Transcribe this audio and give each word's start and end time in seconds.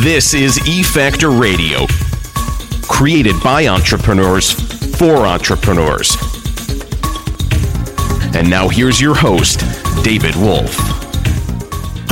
This 0.00 0.32
is 0.32 0.58
E 0.66 0.82
Factor 0.82 1.30
Radio, 1.30 1.86
created 2.88 3.34
by 3.44 3.66
entrepreneurs 3.66 4.50
for 4.96 5.26
entrepreneurs. 5.26 6.16
And 8.34 8.48
now 8.48 8.68
here's 8.68 9.00
your 9.00 9.14
host, 9.14 9.60
David 10.02 10.34
Wolf. 10.36 10.91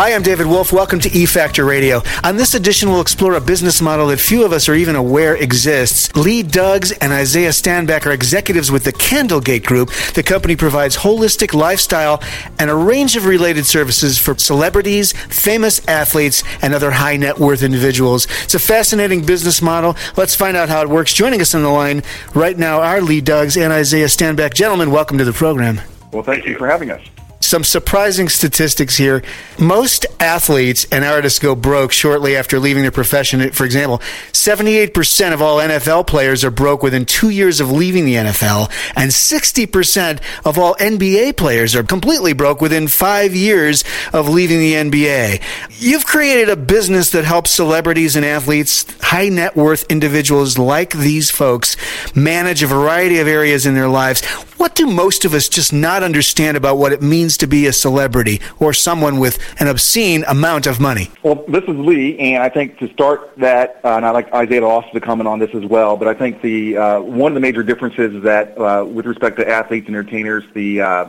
Hi, 0.00 0.14
I'm 0.14 0.22
David 0.22 0.46
Wolf. 0.46 0.72
Welcome 0.72 0.98
to 1.00 1.10
E 1.10 1.26
Factor 1.26 1.62
Radio. 1.66 2.00
On 2.24 2.38
this 2.38 2.54
edition, 2.54 2.88
we'll 2.88 3.02
explore 3.02 3.34
a 3.34 3.40
business 3.40 3.82
model 3.82 4.06
that 4.06 4.18
few 4.18 4.46
of 4.46 4.50
us 4.50 4.66
are 4.66 4.74
even 4.74 4.96
aware 4.96 5.36
exists. 5.36 6.10
Lee 6.16 6.42
Duggs 6.42 6.90
and 6.90 7.12
Isaiah 7.12 7.50
Stanback 7.50 8.06
are 8.06 8.10
executives 8.10 8.70
with 8.70 8.84
the 8.84 8.92
Candlegate 8.92 9.62
Group. 9.62 9.90
The 10.14 10.22
company 10.22 10.56
provides 10.56 10.96
holistic 10.96 11.52
lifestyle 11.52 12.22
and 12.58 12.70
a 12.70 12.74
range 12.74 13.14
of 13.14 13.26
related 13.26 13.66
services 13.66 14.16
for 14.16 14.38
celebrities, 14.38 15.12
famous 15.12 15.86
athletes, 15.86 16.42
and 16.62 16.72
other 16.72 16.92
high 16.92 17.18
net 17.18 17.38
worth 17.38 17.62
individuals. 17.62 18.26
It's 18.44 18.54
a 18.54 18.58
fascinating 18.58 19.26
business 19.26 19.60
model. 19.60 19.96
Let's 20.16 20.34
find 20.34 20.56
out 20.56 20.70
how 20.70 20.80
it 20.80 20.88
works. 20.88 21.12
Joining 21.12 21.42
us 21.42 21.54
on 21.54 21.62
the 21.62 21.68
line 21.68 22.02
right 22.34 22.56
now 22.56 22.80
are 22.80 23.02
Lee 23.02 23.20
Duggs 23.20 23.62
and 23.62 23.70
Isaiah 23.70 24.06
Stanback. 24.06 24.54
Gentlemen, 24.54 24.92
welcome 24.92 25.18
to 25.18 25.26
the 25.26 25.34
program. 25.34 25.78
Well, 26.10 26.22
thank 26.22 26.46
you 26.46 26.56
for 26.56 26.68
having 26.68 26.90
us 26.90 27.02
some 27.40 27.64
surprising 27.64 28.28
statistics 28.28 28.96
here. 28.96 29.22
Most 29.58 30.06
athletes 30.20 30.86
and 30.92 31.04
artists 31.04 31.38
go 31.38 31.54
broke 31.54 31.90
shortly 31.90 32.36
after 32.36 32.58
leaving 32.58 32.82
their 32.82 32.90
profession. 32.90 33.50
For 33.52 33.64
example, 33.64 33.98
78% 34.32 35.32
of 35.32 35.40
all 35.40 35.58
NFL 35.58 36.06
players 36.06 36.44
are 36.44 36.50
broke 36.50 36.82
within 36.82 37.06
two 37.06 37.30
years 37.30 37.60
of 37.60 37.70
leaving 37.70 38.04
the 38.04 38.14
NFL, 38.14 38.70
and 38.94 39.10
60% 39.10 40.20
of 40.44 40.58
all 40.58 40.74
NBA 40.76 41.36
players 41.36 41.74
are 41.74 41.82
completely 41.82 42.34
broke 42.34 42.60
within 42.60 42.88
five 42.88 43.34
years 43.34 43.84
of 44.12 44.28
leaving 44.28 44.58
the 44.58 44.74
NBA. 44.74 45.42
You've 45.78 46.06
created 46.06 46.50
a 46.50 46.56
business 46.56 47.10
that 47.10 47.24
helps 47.24 47.50
celebrities 47.50 48.16
and 48.16 48.24
athletes, 48.24 48.84
high 49.00 49.30
net 49.30 49.56
worth 49.56 49.90
individuals 49.90 50.58
like 50.58 50.92
these 50.92 51.30
folks, 51.30 51.76
manage 52.14 52.62
a 52.62 52.66
variety 52.66 53.18
of 53.18 53.26
areas 53.26 53.64
in 53.64 53.74
their 53.74 53.88
lives. 53.88 54.22
What 54.60 54.74
do 54.74 54.86
most 54.86 55.24
of 55.24 55.32
us 55.32 55.48
just 55.48 55.72
not 55.72 56.02
understand 56.02 56.54
about 56.54 56.76
what 56.76 56.92
it 56.92 57.00
means 57.00 57.38
to 57.38 57.46
be 57.46 57.66
a 57.66 57.72
celebrity 57.72 58.42
or 58.58 58.74
someone 58.74 59.18
with 59.18 59.38
an 59.58 59.68
obscene 59.68 60.22
amount 60.28 60.66
of 60.66 60.78
money? 60.78 61.10
Well, 61.22 61.46
this 61.48 61.64
is 61.64 61.70
Lee, 61.70 62.18
and 62.18 62.42
I 62.42 62.50
think 62.50 62.76
to 62.80 62.92
start 62.92 63.34
that, 63.38 63.80
uh, 63.82 63.96
and 63.96 64.04
I'd 64.04 64.10
like 64.10 64.30
Isaiah 64.34 64.62
also 64.62 64.90
to 64.92 65.00
comment 65.00 65.28
on 65.28 65.38
this 65.38 65.54
as 65.54 65.64
well, 65.64 65.96
but 65.96 66.08
I 66.08 66.12
think 66.12 66.42
the 66.42 66.76
uh, 66.76 67.00
one 67.00 67.32
of 67.32 67.34
the 67.36 67.40
major 67.40 67.62
differences 67.62 68.16
is 68.16 68.22
that 68.24 68.58
uh, 68.58 68.84
with 68.84 69.06
respect 69.06 69.38
to 69.38 69.48
athletes 69.48 69.86
and 69.86 69.96
entertainers, 69.96 70.44
the, 70.52 70.82
uh, 70.82 71.08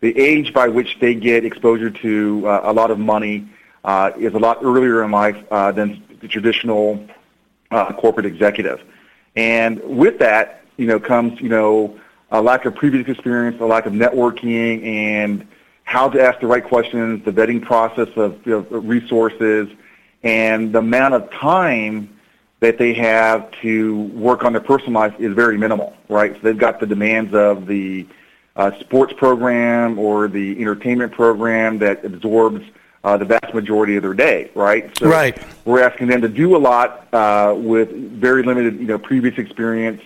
the 0.00 0.14
age 0.18 0.52
by 0.52 0.68
which 0.68 0.98
they 1.00 1.14
get 1.14 1.46
exposure 1.46 1.88
to 1.88 2.46
uh, 2.46 2.60
a 2.64 2.72
lot 2.74 2.90
of 2.90 2.98
money 2.98 3.48
uh, 3.82 4.10
is 4.18 4.34
a 4.34 4.38
lot 4.38 4.58
earlier 4.60 5.02
in 5.02 5.10
life 5.10 5.42
than 5.48 6.04
the 6.20 6.28
traditional 6.28 7.02
corporate 7.70 8.26
executive. 8.26 8.82
And 9.36 9.82
with 9.84 10.18
that, 10.18 10.66
you 10.76 10.86
know, 10.86 11.00
comes, 11.00 11.40
you 11.40 11.48
know, 11.48 11.98
a 12.30 12.40
lack 12.40 12.64
of 12.64 12.74
previous 12.74 13.08
experience, 13.08 13.60
a 13.60 13.64
lack 13.64 13.86
of 13.86 13.92
networking, 13.92 14.84
and 14.84 15.46
how 15.84 16.08
to 16.08 16.22
ask 16.22 16.40
the 16.40 16.46
right 16.46 16.64
questions, 16.64 17.24
the 17.24 17.32
vetting 17.32 17.60
process 17.60 18.08
of 18.16 18.46
you 18.46 18.66
know, 18.70 18.78
resources, 18.78 19.68
and 20.22 20.72
the 20.72 20.78
amount 20.78 21.14
of 21.14 21.30
time 21.32 22.16
that 22.60 22.78
they 22.78 22.92
have 22.92 23.50
to 23.62 24.02
work 24.08 24.44
on 24.44 24.52
their 24.52 24.60
personal 24.60 25.00
life 25.00 25.14
is 25.18 25.34
very 25.34 25.56
minimal, 25.56 25.96
right? 26.08 26.34
So 26.34 26.40
they've 26.42 26.58
got 26.58 26.78
the 26.78 26.86
demands 26.86 27.34
of 27.34 27.66
the 27.66 28.06
uh, 28.54 28.78
sports 28.80 29.14
program 29.14 29.98
or 29.98 30.28
the 30.28 30.60
entertainment 30.60 31.12
program 31.12 31.78
that 31.78 32.04
absorbs 32.04 32.64
uh, 33.02 33.16
the 33.16 33.24
vast 33.24 33.54
majority 33.54 33.96
of 33.96 34.02
their 34.02 34.14
day, 34.14 34.50
right? 34.54 34.96
So 34.98 35.08
right. 35.08 35.42
we're 35.64 35.82
asking 35.82 36.08
them 36.08 36.20
to 36.20 36.28
do 36.28 36.54
a 36.54 36.58
lot 36.58 37.12
uh, 37.14 37.54
with 37.56 37.90
very 37.90 38.42
limited, 38.42 38.78
you 38.78 38.86
know, 38.86 38.98
previous 38.98 39.38
experience 39.38 40.02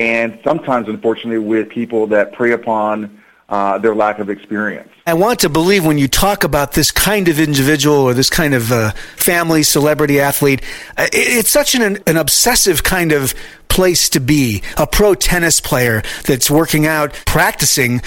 and 0.00 0.38
sometimes, 0.42 0.88
unfortunately, 0.88 1.38
with 1.38 1.68
people 1.68 2.06
that 2.06 2.32
prey 2.32 2.52
upon 2.52 3.20
uh, 3.50 3.76
their 3.76 3.94
lack 3.94 4.18
of 4.18 4.30
experience. 4.30 4.88
I 5.06 5.12
want 5.12 5.40
to 5.40 5.50
believe 5.50 5.84
when 5.84 5.98
you 5.98 6.08
talk 6.08 6.42
about 6.42 6.72
this 6.72 6.90
kind 6.90 7.28
of 7.28 7.38
individual 7.38 7.96
or 7.96 8.14
this 8.14 8.30
kind 8.30 8.54
of 8.54 8.72
uh, 8.72 8.92
family 9.16 9.62
celebrity 9.62 10.18
athlete, 10.18 10.62
uh, 10.96 11.06
it's 11.12 11.50
such 11.50 11.74
an, 11.74 11.98
an 12.06 12.16
obsessive 12.16 12.82
kind 12.82 13.12
of 13.12 13.34
place 13.68 14.08
to 14.10 14.20
be. 14.20 14.62
A 14.78 14.86
pro 14.86 15.14
tennis 15.14 15.60
player 15.60 16.02
that's 16.24 16.50
working 16.50 16.86
out, 16.86 17.12
practicing 17.26 18.00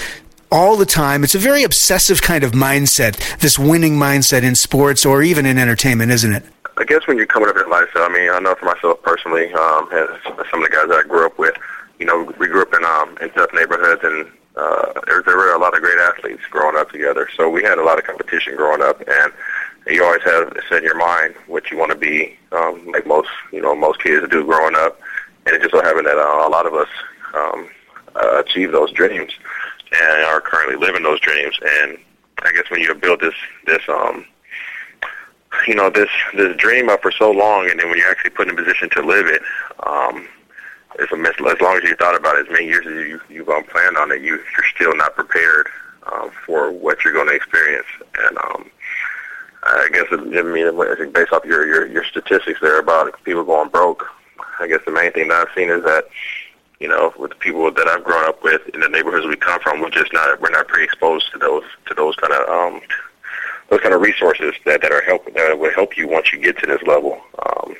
all 0.50 0.76
the 0.76 0.86
time. 0.86 1.22
It's 1.22 1.36
a 1.36 1.38
very 1.38 1.62
obsessive 1.62 2.22
kind 2.22 2.42
of 2.42 2.52
mindset, 2.52 3.38
this 3.38 3.56
winning 3.56 3.94
mindset 3.94 4.42
in 4.42 4.56
sports 4.56 5.06
or 5.06 5.22
even 5.22 5.46
in 5.46 5.58
entertainment, 5.58 6.10
isn't 6.10 6.32
it? 6.32 6.44
I 6.76 6.84
guess 6.84 7.06
when 7.06 7.16
you're 7.16 7.26
coming 7.26 7.48
up 7.48 7.56
in 7.56 7.70
life, 7.70 7.88
I 7.94 8.08
mean, 8.08 8.30
I 8.30 8.40
know 8.40 8.54
for 8.56 8.64
myself 8.64 9.00
personally, 9.02 9.52
um, 9.54 9.88
some 10.50 10.62
of 10.62 10.68
the 10.68 10.70
guys 10.72 10.88
that 10.88 11.02
I 11.04 11.08
grew 11.08 11.24
up 11.24 11.38
with, 11.38 11.54
you 11.98 12.06
know, 12.06 12.32
we 12.38 12.46
grew 12.46 12.62
up 12.62 12.74
in 12.74 12.84
um, 12.84 13.16
in 13.20 13.30
tough 13.30 13.50
neighborhoods, 13.52 14.02
and 14.04 14.26
uh, 14.56 15.00
there, 15.06 15.22
there 15.22 15.36
were 15.36 15.54
a 15.54 15.58
lot 15.58 15.74
of 15.74 15.82
great 15.82 15.98
athletes 15.98 16.42
growing 16.50 16.76
up 16.76 16.90
together. 16.90 17.28
So 17.36 17.48
we 17.48 17.62
had 17.62 17.78
a 17.78 17.84
lot 17.84 17.98
of 17.98 18.04
competition 18.04 18.56
growing 18.56 18.82
up, 18.82 19.00
and 19.06 19.32
you 19.86 20.04
always 20.04 20.22
have 20.22 20.52
set 20.68 20.78
in 20.78 20.84
your 20.84 20.96
mind 20.96 21.34
what 21.46 21.70
you 21.70 21.76
want 21.78 21.92
to 21.92 21.98
be, 21.98 22.36
um, 22.52 22.86
like 22.92 23.06
most 23.06 23.28
you 23.52 23.60
know 23.60 23.74
most 23.74 24.02
kids 24.02 24.26
do 24.28 24.44
growing 24.44 24.74
up. 24.76 25.00
And 25.46 25.54
it 25.54 25.60
just 25.60 25.72
so 25.72 25.82
happened 25.82 26.06
that 26.06 26.16
uh, 26.16 26.48
a 26.48 26.50
lot 26.50 26.66
of 26.66 26.74
us 26.74 26.88
um, 27.34 27.68
uh, 28.16 28.42
achieve 28.44 28.72
those 28.72 28.90
dreams 28.92 29.32
and 29.92 30.24
are 30.24 30.40
currently 30.40 30.76
living 30.76 31.02
those 31.02 31.20
dreams. 31.20 31.54
And 31.80 31.98
I 32.42 32.52
guess 32.52 32.70
when 32.70 32.80
you 32.80 32.94
build 32.94 33.20
this 33.20 33.34
this 33.66 33.82
um, 33.88 34.26
you 35.66 35.74
know 35.74 35.90
this 35.90 36.10
this 36.34 36.56
dream 36.56 36.88
up 36.88 37.02
for 37.02 37.12
so 37.12 37.30
long, 37.30 37.70
and 37.70 37.78
then 37.78 37.88
when 37.88 37.98
you're 37.98 38.10
actually 38.10 38.30
put 38.30 38.48
in 38.48 38.58
a 38.58 38.62
position 38.62 38.88
to 38.90 39.02
live 39.02 39.26
it, 39.26 39.42
um, 39.86 40.28
it's 40.98 41.12
a 41.12 41.16
miss. 41.16 41.34
As 41.38 41.60
long 41.60 41.76
as 41.76 41.84
you 41.84 41.96
thought 41.96 42.16
about 42.16 42.38
it 42.38 42.46
as 42.46 42.52
many 42.52 42.66
years 42.66 42.86
as 42.86 42.92
you 42.92 43.20
you've 43.28 43.48
um, 43.48 43.64
planned 43.64 43.96
on 43.96 44.12
it, 44.12 44.22
you 44.22 44.36
you're 44.36 44.68
still 44.74 44.96
not 44.96 45.14
prepared 45.14 45.68
um, 46.12 46.30
for 46.46 46.70
what 46.70 47.04
you're 47.04 47.12
going 47.12 47.28
to 47.28 47.34
experience. 47.34 47.86
And 48.18 48.38
um, 48.38 48.70
I 49.64 49.88
guess 49.92 50.04
it, 50.12 50.20
I 50.20 50.42
mean, 50.42 51.12
based 51.12 51.32
off 51.32 51.44
your, 51.44 51.66
your 51.66 51.86
your 51.86 52.04
statistics 52.04 52.60
there 52.60 52.78
about 52.78 53.22
people 53.24 53.44
going 53.44 53.70
broke, 53.70 54.04
I 54.60 54.68
guess 54.68 54.80
the 54.84 54.92
main 54.92 55.12
thing 55.12 55.28
that 55.28 55.48
I've 55.48 55.54
seen 55.54 55.70
is 55.70 55.82
that 55.84 56.04
you 56.80 56.88
know 56.88 57.12
with 57.18 57.30
the 57.30 57.36
people 57.36 57.70
that 57.70 57.88
I've 57.88 58.04
grown 58.04 58.24
up 58.28 58.42
with 58.42 58.68
in 58.68 58.80
the 58.80 58.88
neighborhoods 58.88 59.26
we 59.26 59.36
come 59.36 59.60
from, 59.60 59.80
we're 59.80 59.90
just 59.90 60.12
not 60.12 60.40
we're 60.40 60.50
not 60.50 60.68
pre-exposed 60.68 61.32
to 61.32 61.38
those 61.38 61.64
to 61.86 61.94
those 61.94 62.14
kind 62.16 62.32
of 62.32 62.48
um, 62.48 62.80
those 63.70 63.80
kind 63.80 63.94
of 63.94 64.00
resources 64.00 64.54
that 64.64 64.82
that 64.82 64.92
are 64.92 65.02
help 65.02 65.32
that 65.34 65.58
would 65.58 65.74
help 65.74 65.96
you 65.96 66.06
once 66.06 66.32
you 66.32 66.38
get 66.38 66.58
to 66.58 66.66
this 66.66 66.82
level. 66.82 67.20
Um, 67.44 67.74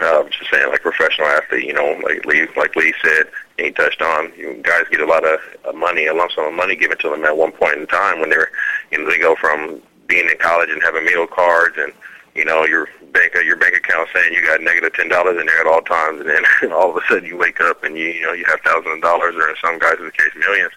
uh, 0.00 0.24
just 0.24 0.50
saying, 0.50 0.68
like 0.70 0.82
professional 0.82 1.28
athlete, 1.28 1.64
you 1.64 1.72
know, 1.72 1.98
like 2.02 2.24
Lee, 2.24 2.46
like 2.56 2.74
Lee 2.76 2.94
said, 3.02 3.28
he 3.58 3.70
touched 3.70 4.02
on, 4.02 4.32
you 4.36 4.60
guys 4.62 4.84
get 4.90 5.00
a 5.00 5.06
lot 5.06 5.24
of 5.24 5.40
money, 5.74 6.06
a 6.06 6.14
lump 6.14 6.32
sum 6.32 6.46
of 6.46 6.54
money 6.54 6.74
given 6.74 6.98
to 6.98 7.10
them 7.10 7.24
at 7.24 7.36
one 7.36 7.52
point 7.52 7.78
in 7.78 7.86
time 7.86 8.20
when 8.20 8.30
they're, 8.30 8.50
you 8.90 8.98
know, 8.98 9.08
they 9.08 9.18
go 9.18 9.36
from 9.36 9.80
being 10.06 10.28
in 10.28 10.36
college 10.38 10.70
and 10.70 10.82
having 10.82 11.04
meal 11.04 11.26
cards 11.26 11.76
and 11.78 11.92
you 12.34 12.44
know, 12.44 12.66
your 12.66 12.88
bank 13.12 13.32
your 13.44 13.56
bank 13.56 13.76
account 13.76 14.08
saying 14.12 14.32
you 14.32 14.44
got 14.44 14.60
negative 14.60 14.92
ten 14.94 15.08
dollars 15.08 15.38
in 15.40 15.46
there 15.46 15.60
at 15.60 15.66
all 15.66 15.82
times, 15.82 16.20
and 16.20 16.28
then 16.28 16.44
all 16.72 16.90
of 16.90 16.96
a 16.96 17.00
sudden 17.08 17.24
you 17.24 17.36
wake 17.36 17.60
up 17.60 17.84
and 17.84 17.96
you 17.96 18.06
you 18.06 18.22
know 18.22 18.32
you 18.32 18.44
have 18.46 18.60
thousands 18.60 18.96
of 18.96 19.02
dollars, 19.02 19.34
or 19.36 19.48
in 19.48 19.54
some 19.62 19.78
guys' 19.78 19.98
in 19.98 20.06
the 20.06 20.12
case 20.12 20.30
millions. 20.38 20.72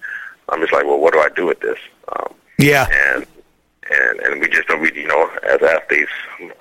I'm 0.49 0.61
just 0.61 0.71
like, 0.71 0.85
well, 0.85 0.99
what 0.99 1.13
do 1.13 1.19
I 1.19 1.29
do 1.35 1.45
with 1.45 1.59
this? 1.59 1.79
Um, 2.15 2.33
yeah. 2.57 2.87
And 2.89 3.27
and 3.91 4.19
and 4.19 4.41
we 4.41 4.47
just 4.47 4.67
don't, 4.67 4.81
we, 4.81 4.91
you 4.93 5.07
know, 5.07 5.29
as 5.43 5.61
athletes, 5.61 6.11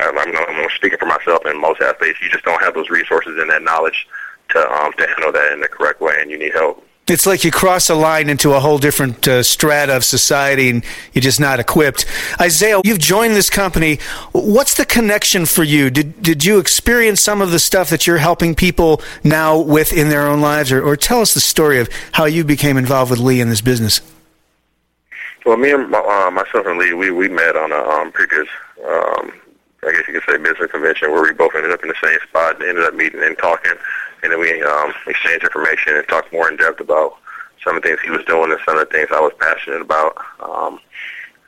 I'm, 0.00 0.18
I'm, 0.18 0.68
speaking 0.74 0.98
for 0.98 1.06
myself 1.06 1.44
and 1.44 1.58
most 1.60 1.80
athletes, 1.80 2.20
you 2.20 2.30
just 2.30 2.44
don't 2.44 2.62
have 2.62 2.74
those 2.74 2.90
resources 2.90 3.38
and 3.38 3.50
that 3.50 3.62
knowledge 3.62 4.06
to 4.50 4.72
um 4.72 4.92
to 4.94 5.06
handle 5.06 5.32
that 5.32 5.52
in 5.52 5.60
the 5.60 5.68
correct 5.68 6.00
way, 6.00 6.14
and 6.20 6.30
you 6.30 6.38
need 6.38 6.52
help. 6.52 6.86
It's 7.08 7.24
like 7.24 7.44
you 7.44 7.52
cross 7.52 7.88
a 7.88 7.94
line 7.94 8.28
into 8.28 8.52
a 8.52 8.58
whole 8.58 8.78
different 8.78 9.28
uh, 9.28 9.44
strata 9.44 9.96
of 9.96 10.04
society 10.04 10.70
and 10.70 10.84
you're 11.12 11.22
just 11.22 11.38
not 11.38 11.60
equipped. 11.60 12.04
Isaiah, 12.40 12.80
you've 12.82 12.98
joined 12.98 13.36
this 13.36 13.48
company. 13.48 14.00
What's 14.32 14.74
the 14.74 14.84
connection 14.84 15.46
for 15.46 15.62
you? 15.62 15.88
Did, 15.88 16.20
did 16.20 16.44
you 16.44 16.58
experience 16.58 17.20
some 17.20 17.40
of 17.40 17.52
the 17.52 17.60
stuff 17.60 17.90
that 17.90 18.08
you're 18.08 18.18
helping 18.18 18.56
people 18.56 19.02
now 19.22 19.56
with 19.56 19.92
in 19.92 20.08
their 20.08 20.26
own 20.26 20.40
lives? 20.40 20.72
Or, 20.72 20.82
or 20.82 20.96
tell 20.96 21.20
us 21.20 21.32
the 21.32 21.38
story 21.38 21.78
of 21.78 21.88
how 22.10 22.24
you 22.24 22.42
became 22.42 22.76
involved 22.76 23.12
with 23.12 23.20
Lee 23.20 23.40
in 23.40 23.50
this 23.50 23.60
business. 23.60 24.00
Well, 25.46 25.56
me 25.56 25.70
and 25.70 25.88
my, 25.88 25.98
uh, 25.98 26.30
myself 26.30 26.66
and 26.66 26.78
Lee, 26.78 26.92
we, 26.92 27.10
we 27.10 27.28
met 27.28 27.56
on 27.56 27.72
a 27.72 27.76
um, 27.76 28.12
previous, 28.12 28.48
um, 28.84 29.32
I 29.86 29.92
guess 29.92 30.02
you 30.08 30.20
could 30.20 30.24
say, 30.28 30.36
business 30.36 30.70
convention 30.70 31.12
where 31.12 31.22
we 31.22 31.32
both 31.32 31.54
ended 31.54 31.70
up 31.70 31.82
in 31.82 31.88
the 31.88 31.94
same 32.02 32.18
spot 32.28 32.56
and 32.56 32.64
ended 32.68 32.84
up 32.84 32.94
meeting 32.94 33.22
and 33.22 33.38
talking 33.38 33.72
and 34.22 34.32
then 34.32 34.40
we 34.40 34.62
um, 34.62 34.92
exchanged 35.06 35.44
information 35.44 35.94
and 35.94 36.08
talked 36.08 36.32
more 36.32 36.50
in 36.50 36.56
depth 36.56 36.80
about 36.80 37.14
some 37.62 37.76
of 37.76 37.82
the 37.82 37.88
things 37.88 38.00
he 38.02 38.10
was 38.10 38.24
doing 38.24 38.50
and 38.50 38.60
some 38.64 38.76
of 38.76 38.88
the 38.88 38.92
things 38.92 39.08
I 39.12 39.20
was 39.20 39.32
passionate 39.38 39.80
about. 39.80 40.16
Um, 40.40 40.80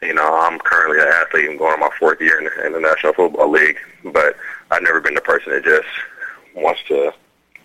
you 0.02 0.14
know, 0.14 0.38
I'm 0.42 0.58
currently 0.60 1.00
an 1.00 1.08
athlete. 1.08 1.50
I'm 1.50 1.56
going 1.56 1.72
on 1.72 1.80
my 1.80 1.90
fourth 1.98 2.20
year 2.20 2.38
in 2.38 2.44
the, 2.44 2.66
in 2.66 2.72
the 2.72 2.80
National 2.80 3.12
Football 3.14 3.50
League, 3.50 3.78
but 4.04 4.36
I've 4.70 4.82
never 4.82 5.00
been 5.00 5.14
the 5.14 5.20
person 5.20 5.52
that 5.52 5.64
just 5.64 5.88
wants 6.54 6.80
to 6.88 7.12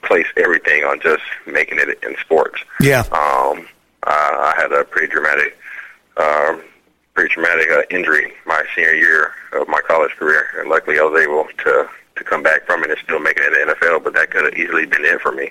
place 0.01 0.27
everything 0.37 0.83
on 0.83 0.99
just 0.99 1.21
making 1.45 1.79
it 1.79 1.99
in 2.03 2.15
sports. 2.21 2.59
Yeah. 2.81 3.01
Um, 3.11 3.67
I, 4.05 4.53
I 4.55 4.59
had 4.59 4.71
a 4.71 4.83
pretty 4.83 5.07
dramatic, 5.07 5.57
um, 6.17 6.61
pretty 7.13 7.33
traumatic 7.33 7.69
uh, 7.71 7.83
injury 7.89 8.33
my 8.45 8.63
senior 8.75 8.93
year 8.93 9.31
of 9.53 9.67
my 9.67 9.81
college 9.87 10.11
career, 10.11 10.47
and 10.57 10.69
luckily 10.69 10.99
I 10.99 11.03
was 11.03 11.21
able 11.21 11.47
to 11.63 11.89
to 12.15 12.23
come 12.23 12.43
back 12.43 12.65
from 12.65 12.83
it 12.83 12.91
and 12.91 12.99
still 13.03 13.19
make 13.19 13.37
it 13.37 13.45
in 13.45 13.67
the 13.67 13.73
NFL, 13.73 14.03
but 14.03 14.13
that 14.13 14.29
could 14.29 14.45
have 14.45 14.53
easily 14.53 14.85
been 14.85 15.03
it 15.03 15.19
for 15.19 15.31
me. 15.31 15.49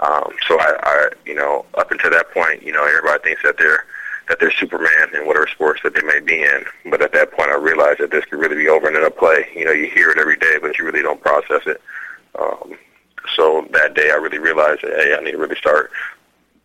Um, 0.00 0.32
so 0.48 0.58
I, 0.58 0.76
I, 0.82 1.08
you 1.24 1.34
know, 1.34 1.64
up 1.74 1.92
until 1.92 2.10
that 2.10 2.32
point, 2.32 2.62
you 2.62 2.72
know, 2.72 2.84
everybody 2.84 3.22
thinks 3.22 3.42
that 3.42 3.56
they're 3.56 3.84
that 4.28 4.38
they're 4.38 4.52
Superman 4.52 5.14
in 5.14 5.26
whatever 5.26 5.46
sports 5.48 5.80
that 5.82 5.94
they 5.94 6.02
may 6.02 6.20
be 6.20 6.42
in. 6.42 6.64
But 6.90 7.02
at 7.02 7.12
that 7.12 7.32
point, 7.32 7.50
I 7.50 7.56
realized 7.56 8.00
that 8.00 8.10
this 8.10 8.24
could 8.24 8.38
really 8.38 8.56
be 8.56 8.68
over 8.68 8.86
and 8.86 8.96
in 8.96 9.04
a 9.04 9.10
play. 9.10 9.46
You 9.54 9.64
know, 9.64 9.72
you 9.72 9.88
hear 9.90 10.10
it 10.10 10.18
every 10.18 10.36
day, 10.36 10.58
but 10.60 10.78
you 10.78 10.84
really 10.84 11.02
don't 11.02 11.20
process 11.20 11.62
it. 11.66 11.80
Um, 12.38 12.78
so 13.34 13.66
that 13.72 13.94
day, 13.94 14.10
I 14.10 14.14
really 14.14 14.38
realized 14.38 14.82
that 14.82 14.92
hey, 14.92 15.16
I 15.18 15.22
need 15.22 15.32
to 15.32 15.38
really 15.38 15.56
start 15.56 15.90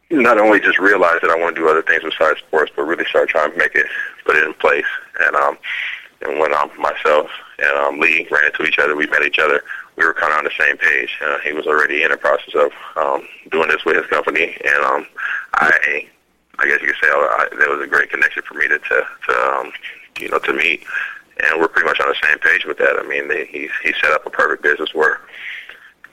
not 0.10 0.40
only 0.40 0.60
just 0.60 0.80
realize 0.80 1.20
that 1.22 1.32
I 1.32 1.38
want 1.38 1.56
to 1.56 1.62
do 1.62 1.68
other 1.68 1.82
things 1.82 2.04
besides 2.04 2.40
sports, 2.40 2.72
but 2.76 2.84
really 2.84 3.06
start 3.06 3.30
trying 3.30 3.52
to 3.52 3.58
make 3.58 3.76
it, 3.76 3.88
put 4.26 4.36
it 4.36 4.44
in 4.44 4.54
place. 4.54 4.86
And 5.20 5.36
um, 5.36 5.58
and 6.22 6.40
when 6.40 6.54
um, 6.54 6.72
myself 6.80 7.30
and 7.60 7.78
um, 7.78 8.00
Lee 8.00 8.28
ran 8.32 8.46
into 8.46 8.64
each 8.64 8.80
other, 8.80 8.96
we 8.96 9.06
met 9.08 9.24
each 9.24 9.40
other. 9.40 9.64
We 9.98 10.06
were 10.06 10.14
kind 10.14 10.32
of 10.32 10.40
on 10.40 10.44
the 10.46 10.52
same 10.58 10.78
page. 10.78 11.10
Uh, 11.24 11.40
he 11.40 11.54
was 11.54 11.68
already 11.68 12.04
in 12.04 12.12
the 12.12 12.18
process 12.18 12.56
of 12.56 12.72
um, 12.96 13.28
doing 13.52 13.70
this 13.70 13.84
with 13.86 13.98
his 13.98 14.06
company, 14.08 14.58
and 14.66 14.84
um, 14.86 15.08
I, 15.54 16.08
I 16.60 16.68
guess 16.68 16.82
you 16.82 16.88
could 16.88 16.96
say 17.02 17.10
I, 17.10 17.48
there 17.58 17.70
was 17.70 17.84
a 17.84 17.88
great 17.88 18.10
connection 18.10 18.44
for 18.44 18.56
me 18.56 18.68
to, 18.68 18.80
to, 18.80 19.08
to 19.28 19.34
um, 19.34 19.72
you 20.20 20.30
know, 20.30 20.40
to 20.40 20.54
meet. 20.54 20.84
And 21.44 21.62
we're 21.62 21.68
pretty 21.68 21.88
much 21.88 22.00
on 22.00 22.08
the 22.08 22.16
same 22.28 22.40
page 22.40 22.66
with 22.66 22.80
that. 22.80 22.98
I 22.98 23.08
mean, 23.08 23.28
they, 23.28 23.46
he's 23.46 23.70
he 23.84 23.94
set 24.02 24.12
up 24.12 24.26
a 24.26 24.30
perfect 24.32 24.64
business 24.64 24.94
where, 24.96 25.22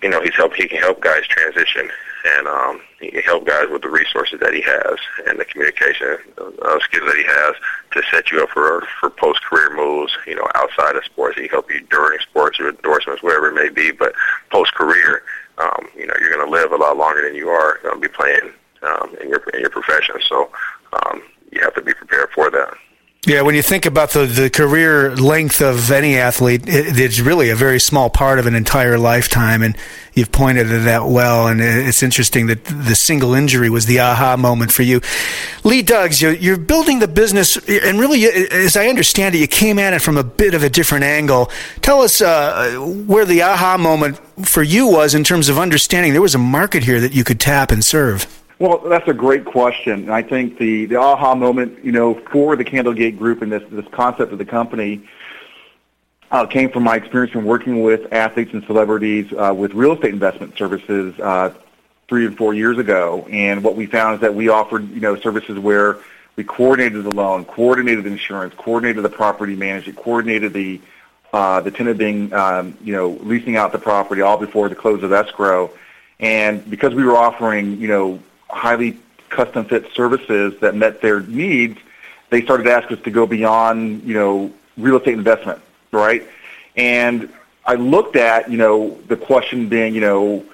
you 0.05 0.11
know, 0.11 0.21
he's 0.21 0.35
helped 0.35 0.57
he 0.57 0.69
can 0.69 0.79
help 0.79 1.01
guys 1.01 1.27
transition 1.27 1.91
and 2.27 2.47
um, 2.47 2.81
he 3.01 3.11
can 3.11 3.23
help 3.23 3.47
guys 3.47 3.69
with 3.71 3.81
the 3.81 3.89
resources 3.89 4.39
that 4.41 4.53
he 4.53 4.61
has 4.61 4.99
and 5.27 5.41
the 5.41 5.47
communication 5.47 6.19
uh, 6.39 6.79
skills 6.81 7.07
that 7.07 7.17
he 7.17 7.25
has 7.25 7.55
to 7.93 8.03
set 8.11 8.31
you 8.31 8.43
up 8.43 8.51
for 8.51 8.87
for 9.01 9.09
post 9.09 9.43
career 9.45 9.75
moves. 9.75 10.13
You 10.27 10.37
know, 10.37 10.47
outside 10.55 10.97
of 10.97 11.05
sports, 11.07 11.39
he 11.39 11.49
help 11.49 11.73
you 11.73 11.81
during 11.89 12.19
sports 12.21 12.61
or 12.61 12.69
endorsements, 12.69 13.23
whatever 13.23 13.49
it 13.49 13.55
may 13.55 13.71
be. 13.71 13.93
But 13.93 14.13
post 14.51 14.75
career, 14.75 15.23
um, 15.57 15.89
you 15.97 16.07
know, 16.07 16.15
you're 16.21 16.35
going 16.35 16.45
to 16.45 16.53
live 16.53 16.73
a 16.73 16.77
lot 16.77 16.99
longer 16.99 17.23
than 17.23 17.35
you 17.35 17.49
are 17.49 17.79
going 17.83 17.95
to 17.95 18.01
be 18.01 18.13
playing 18.13 18.53
um, 18.83 19.17
in 19.23 19.31
your 19.31 19.43
in 19.55 19.61
your 19.61 19.71
profession. 19.71 20.17
So 20.29 20.51
um, 20.93 21.23
you 21.51 21.63
have 21.63 21.75
to 21.77 21.83
be 21.83 21.95
prepared 21.95 22.29
for 22.35 22.51
that. 22.51 22.75
Yeah, 23.27 23.41
when 23.41 23.55
you 23.55 23.63
think 23.63 23.87
about 23.87 24.11
the, 24.11 24.27
the 24.27 24.51
career 24.51 25.17
length 25.17 25.63
of 25.63 25.91
any 25.91 26.19
athlete, 26.19 26.69
it, 26.69 26.99
it's 27.01 27.21
really 27.21 27.49
a 27.49 27.57
very 27.57 27.81
small 27.81 28.11
part 28.11 28.39
of 28.39 28.47
an 28.47 28.55
entire 28.55 28.99
lifetime, 28.99 29.63
and 29.63 29.79
you've 30.13 30.31
pointed 30.31 30.71
at 30.71 30.85
that 30.85 31.07
well. 31.07 31.47
And 31.47 31.59
it's 31.63 32.03
interesting 32.03 32.49
that 32.49 32.65
the 32.65 32.95
single 32.95 33.33
injury 33.33 33.71
was 33.71 33.87
the 33.87 34.01
aha 34.01 34.37
moment 34.37 34.73
for 34.73 34.83
you. 34.83 35.01
Lee 35.63 35.83
Duggs, 35.83 36.21
you're, 36.21 36.35
you're 36.35 36.59
building 36.59 36.99
the 36.99 37.09
business, 37.09 37.57
and 37.57 37.99
really, 37.99 38.27
as 38.27 38.77
I 38.77 38.89
understand 38.89 39.35
it, 39.35 39.39
you 39.39 39.49
came 39.49 39.79
at 39.79 39.95
it 39.95 40.03
from 40.03 40.19
a 40.19 40.25
bit 40.25 40.53
of 40.53 40.63
a 40.63 40.69
different 40.69 41.05
angle. 41.05 41.51
Tell 41.81 42.03
us 42.03 42.21
uh, 42.21 42.77
where 43.07 43.25
the 43.25 43.41
aha 43.41 43.79
moment 43.79 44.19
for 44.47 44.63
you 44.63 44.87
was 44.87 45.15
in 45.15 45.25
terms 45.25 45.49
of 45.49 45.59
understanding 45.59 46.13
there 46.13 46.21
was 46.21 46.35
a 46.35 46.39
market 46.39 46.83
here 46.83 47.01
that 47.01 47.15
you 47.15 47.25
could 47.25 47.41
tap 47.41 47.73
and 47.73 47.83
serve. 47.83 48.44
Well, 48.59 48.79
that's 48.79 49.09
a 49.09 49.15
great 49.15 49.45
question. 49.45 50.05
And 50.05 50.13
I 50.13 50.23
think 50.23 50.59
the, 50.59 50.87
the 50.87 50.97
aha 50.97 51.35
moment, 51.35 51.85
you 51.85 51.93
know, 51.93 52.15
for 52.15 52.55
the 52.55 52.65
Candlegate 52.65 53.19
Group 53.19 53.43
and 53.43 53.51
this, 53.51 53.63
this 53.71 53.87
concept 53.89 54.33
of 54.33 54.39
the 54.39 54.45
company 54.45 55.03
uh, 56.31 56.47
came 56.47 56.71
from 56.71 56.85
my 56.85 56.97
experience 56.97 57.33
from 57.33 57.45
working 57.45 57.83
with 57.83 58.13
athletes 58.13 58.53
and 58.53 58.65
celebrities 58.65 59.33
uh, 59.33 59.53
with 59.57 59.75
real 59.75 59.93
estate 59.93 60.13
investment 60.13 60.57
services 60.57 61.19
uh, 61.21 61.53
three 62.09 62.27
and 62.27 62.37
four 62.37 62.55
years 62.55 62.79
ago. 62.79 63.27
And 63.31 63.63
what 63.65 63.75
we 63.75 63.87
found 63.87 64.17
is 64.17 64.21
that 64.21 64.35
we 64.35 64.49
offered, 64.49 64.89
you 64.91 65.01
know, 65.01 65.17
services 65.17 65.59
where 65.59 65.99
we 66.37 66.45
coordinated 66.45 67.05
the 67.05 67.11
loan, 67.11 67.45
coordinated 67.45 68.07
insurance, 68.07 68.55
coordinated 68.57 69.03
the 69.05 69.09
property 69.09 69.55
management, 69.57 69.99
coordinated 69.99 70.53
the 70.53 70.81
uh, 71.33 71.61
the 71.61 71.71
tenant 71.73 71.99
being, 71.99 72.33
um, 72.33 72.79
you 72.81 72.93
know, 72.93 73.11
leasing 73.23 73.57
out 73.57 73.73
the 73.73 73.79
property 73.79 74.21
all 74.21 74.37
before 74.37 74.69
the 74.69 74.75
close 74.77 75.03
of 75.03 75.13
escrow. 75.13 75.69
And 76.21 76.69
because 76.71 76.95
we 76.95 77.03
were 77.03 77.17
offering, 77.17 77.81
you 77.81 77.89
know, 77.89 78.21
highly 78.55 78.97
custom 79.29 79.65
fit 79.65 79.91
services 79.95 80.59
that 80.61 80.75
met 80.75 81.01
their 81.01 81.21
needs, 81.21 81.79
they 82.31 82.41
started 82.43 82.65
to 82.65 82.73
ask 82.73 82.91
us 82.91 83.01
to 83.03 83.11
go 83.11 83.27
beyond, 83.27 84.03
you 84.05 84.15
know, 84.15 84.53
real 84.77 84.97
estate 84.97 85.15
investment, 85.15 85.61
right? 85.91 86.27
And 86.77 87.33
I 87.67 87.75
looked 87.75 88.17
at, 88.17 88.51
you 88.51 88.57
know, 88.57 88.99
the 89.09 89.17
question 89.17 89.69
being, 89.69 89.95
you 89.95 90.01
know, 90.01 90.45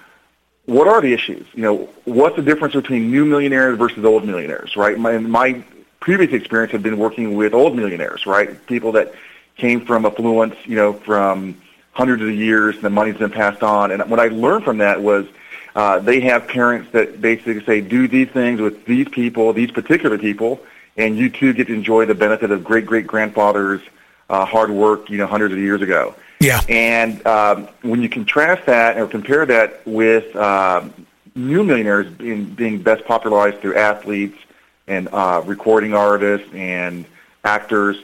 what 0.66 0.88
are 0.88 1.00
the 1.00 1.12
issues? 1.12 1.46
You 1.54 1.62
know, 1.62 1.88
what's 2.04 2.36
the 2.36 2.42
difference 2.42 2.74
between 2.74 3.10
new 3.10 3.24
millionaires 3.24 3.78
versus 3.78 4.04
old 4.04 4.24
millionaires, 4.24 4.76
right? 4.76 4.98
My, 4.98 5.18
my 5.18 5.62
previous 6.00 6.32
experience 6.32 6.72
had 6.72 6.82
been 6.82 6.98
working 6.98 7.34
with 7.34 7.52
old 7.54 7.76
millionaires, 7.76 8.26
right? 8.26 8.66
People 8.66 8.92
that 8.92 9.14
came 9.56 9.84
from 9.84 10.06
affluence, 10.06 10.56
you 10.64 10.76
know, 10.76 10.94
from 10.94 11.60
hundreds 11.92 12.22
of 12.22 12.30
years, 12.30 12.76
and 12.76 12.84
the 12.84 12.90
money's 12.90 13.16
been 13.16 13.30
passed 13.30 13.62
on. 13.62 13.90
And 13.90 14.08
what 14.10 14.20
I 14.20 14.28
learned 14.28 14.64
from 14.64 14.78
that 14.78 15.02
was– 15.02 15.26
uh, 15.74 15.98
they 15.98 16.20
have 16.20 16.48
parents 16.48 16.90
that 16.92 17.20
basically 17.20 17.64
say, 17.64 17.80
do 17.80 18.08
these 18.08 18.28
things 18.28 18.60
with 18.60 18.84
these 18.84 19.08
people, 19.08 19.52
these 19.52 19.70
particular 19.70 20.18
people, 20.18 20.60
and 20.96 21.16
you 21.16 21.30
too 21.30 21.52
get 21.52 21.68
to 21.68 21.74
enjoy 21.74 22.04
the 22.06 22.14
benefit 22.14 22.50
of 22.50 22.64
great-great-grandfather's 22.64 23.80
uh, 24.28 24.44
hard 24.44 24.70
work, 24.70 25.10
you 25.10 25.18
know, 25.18 25.26
hundreds 25.26 25.52
of 25.52 25.58
years 25.58 25.82
ago. 25.82 26.14
Yeah. 26.40 26.60
And 26.68 27.24
um, 27.26 27.68
when 27.82 28.02
you 28.02 28.08
contrast 28.08 28.66
that 28.66 28.96
or 28.98 29.06
compare 29.06 29.44
that 29.46 29.86
with 29.86 30.34
um, 30.36 30.92
new 31.34 31.62
millionaires 31.62 32.10
being, 32.12 32.44
being 32.46 32.82
best 32.82 33.04
popularized 33.04 33.60
through 33.60 33.76
athletes 33.76 34.38
and 34.86 35.08
uh, 35.12 35.42
recording 35.44 35.94
artists 35.94 36.48
and 36.54 37.04
actors, 37.44 37.96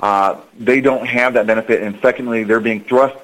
uh, 0.00 0.40
they 0.58 0.80
don't 0.80 1.06
have 1.06 1.34
that 1.34 1.46
benefit. 1.46 1.82
And 1.82 1.98
secondly, 2.00 2.44
they're 2.44 2.60
being 2.60 2.82
thrust 2.82 3.16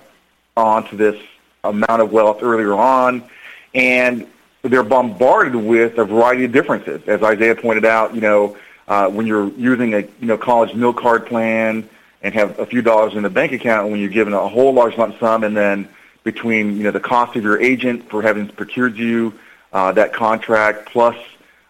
onto 0.57 0.97
this 0.97 1.21
amount 1.65 2.03
of 2.03 2.13
wealth 2.13 2.43
earlier 2.43 2.75
on 2.75 3.29
and 3.75 4.27
they're 4.63 4.83
bombarded 4.83 5.55
with 5.55 5.99
a 5.99 6.05
variety 6.05 6.45
of 6.45 6.53
differences. 6.53 7.07
As 7.07 7.23
Isaiah 7.23 7.55
pointed 7.55 7.85
out, 7.85 8.15
you 8.15 8.21
know, 8.21 8.57
uh, 8.87 9.09
when 9.09 9.27
you're 9.27 9.49
using 9.51 9.95
a 9.95 10.01
you 10.01 10.27
know 10.27 10.39
college 10.39 10.75
meal 10.75 10.93
card 10.93 11.27
plan 11.27 11.89
and 12.23 12.35
have 12.35 12.59
a 12.59 12.67
few 12.67 12.83
dollars 12.83 13.15
in 13.15 13.23
the 13.23 13.31
bank 13.31 13.53
account, 13.53 13.91
when 13.91 14.01
you're 14.01 14.09
given 14.09 14.33
a 14.33 14.49
whole 14.49 14.73
large 14.73 14.97
lump 14.97 15.19
sum, 15.19 15.45
and 15.45 15.57
then 15.57 15.89
between 16.25 16.77
you 16.77 16.83
know 16.83 16.91
the 16.91 17.01
cost 17.01 17.37
of 17.37 17.45
your 17.45 17.61
agent 17.61 18.09
for 18.09 18.23
having 18.23 18.49
procured 18.49 18.97
you 18.97 19.39
uh, 19.73 19.93
that 19.93 20.13
contract 20.13 20.89
plus 20.91 21.17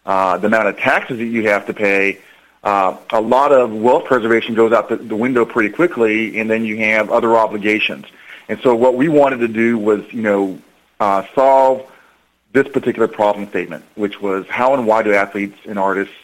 uh, 0.06 0.38
the 0.38 0.46
amount 0.46 0.68
of 0.68 0.78
taxes 0.78 1.18
that 1.18 1.26
you 1.26 1.48
have 1.48 1.66
to 1.66 1.74
pay, 1.74 2.18
uh, 2.64 2.96
a 3.10 3.20
lot 3.20 3.52
of 3.52 3.72
wealth 3.72 4.04
preservation 4.06 4.54
goes 4.54 4.72
out 4.72 4.88
the, 4.88 4.96
the 4.96 5.16
window 5.16 5.44
pretty 5.44 5.68
quickly, 5.68 6.38
and 6.40 6.48
then 6.48 6.64
you 6.64 6.78
have 6.78 7.10
other 7.10 7.36
obligations. 7.36 8.06
And 8.48 8.58
so 8.60 8.74
what 8.74 8.94
we 8.94 9.08
wanted 9.08 9.38
to 9.40 9.48
do 9.48 9.76
was, 9.76 10.02
you 10.12 10.22
know, 10.22 10.58
uh, 11.00 11.24
solve 11.34 11.90
this 12.52 12.68
particular 12.68 13.08
problem 13.08 13.48
statement, 13.48 13.84
which 13.94 14.20
was 14.20 14.46
how 14.48 14.74
and 14.74 14.86
why 14.86 15.02
do 15.02 15.12
athletes 15.14 15.58
and 15.66 15.78
artists 15.78 16.14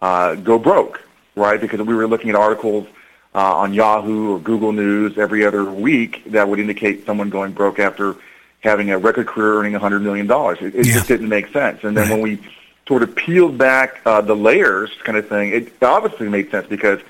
uh, 0.00 0.34
go 0.34 0.58
broke, 0.58 1.06
right? 1.34 1.60
Because 1.60 1.80
we 1.80 1.94
were 1.94 2.06
looking 2.06 2.30
at 2.30 2.36
articles 2.36 2.86
uh, 3.34 3.56
on 3.56 3.72
Yahoo 3.72 4.34
or 4.34 4.40
Google 4.40 4.72
News 4.72 5.18
every 5.18 5.44
other 5.44 5.64
week 5.64 6.24
that 6.26 6.48
would 6.48 6.58
indicate 6.58 7.06
someone 7.06 7.30
going 7.30 7.52
broke 7.52 7.78
after 7.78 8.16
having 8.60 8.90
a 8.90 8.98
record 8.98 9.26
career 9.26 9.60
earning 9.60 9.72
$100 9.74 10.02
million. 10.02 10.28
It, 10.30 10.74
it 10.74 10.86
yeah. 10.86 10.94
just 10.94 11.08
didn't 11.08 11.28
make 11.28 11.48
sense. 11.48 11.84
And 11.84 11.96
then 11.96 12.08
right. 12.08 12.12
when 12.12 12.22
we 12.22 12.40
sort 12.86 13.02
of 13.02 13.14
peeled 13.14 13.56
back 13.56 14.00
uh, 14.04 14.20
the 14.20 14.34
layers 14.34 14.90
kind 15.04 15.16
of 15.16 15.28
thing, 15.28 15.52
it 15.52 15.82
obviously 15.82 16.28
made 16.28 16.50
sense 16.50 16.66
because 16.66 17.00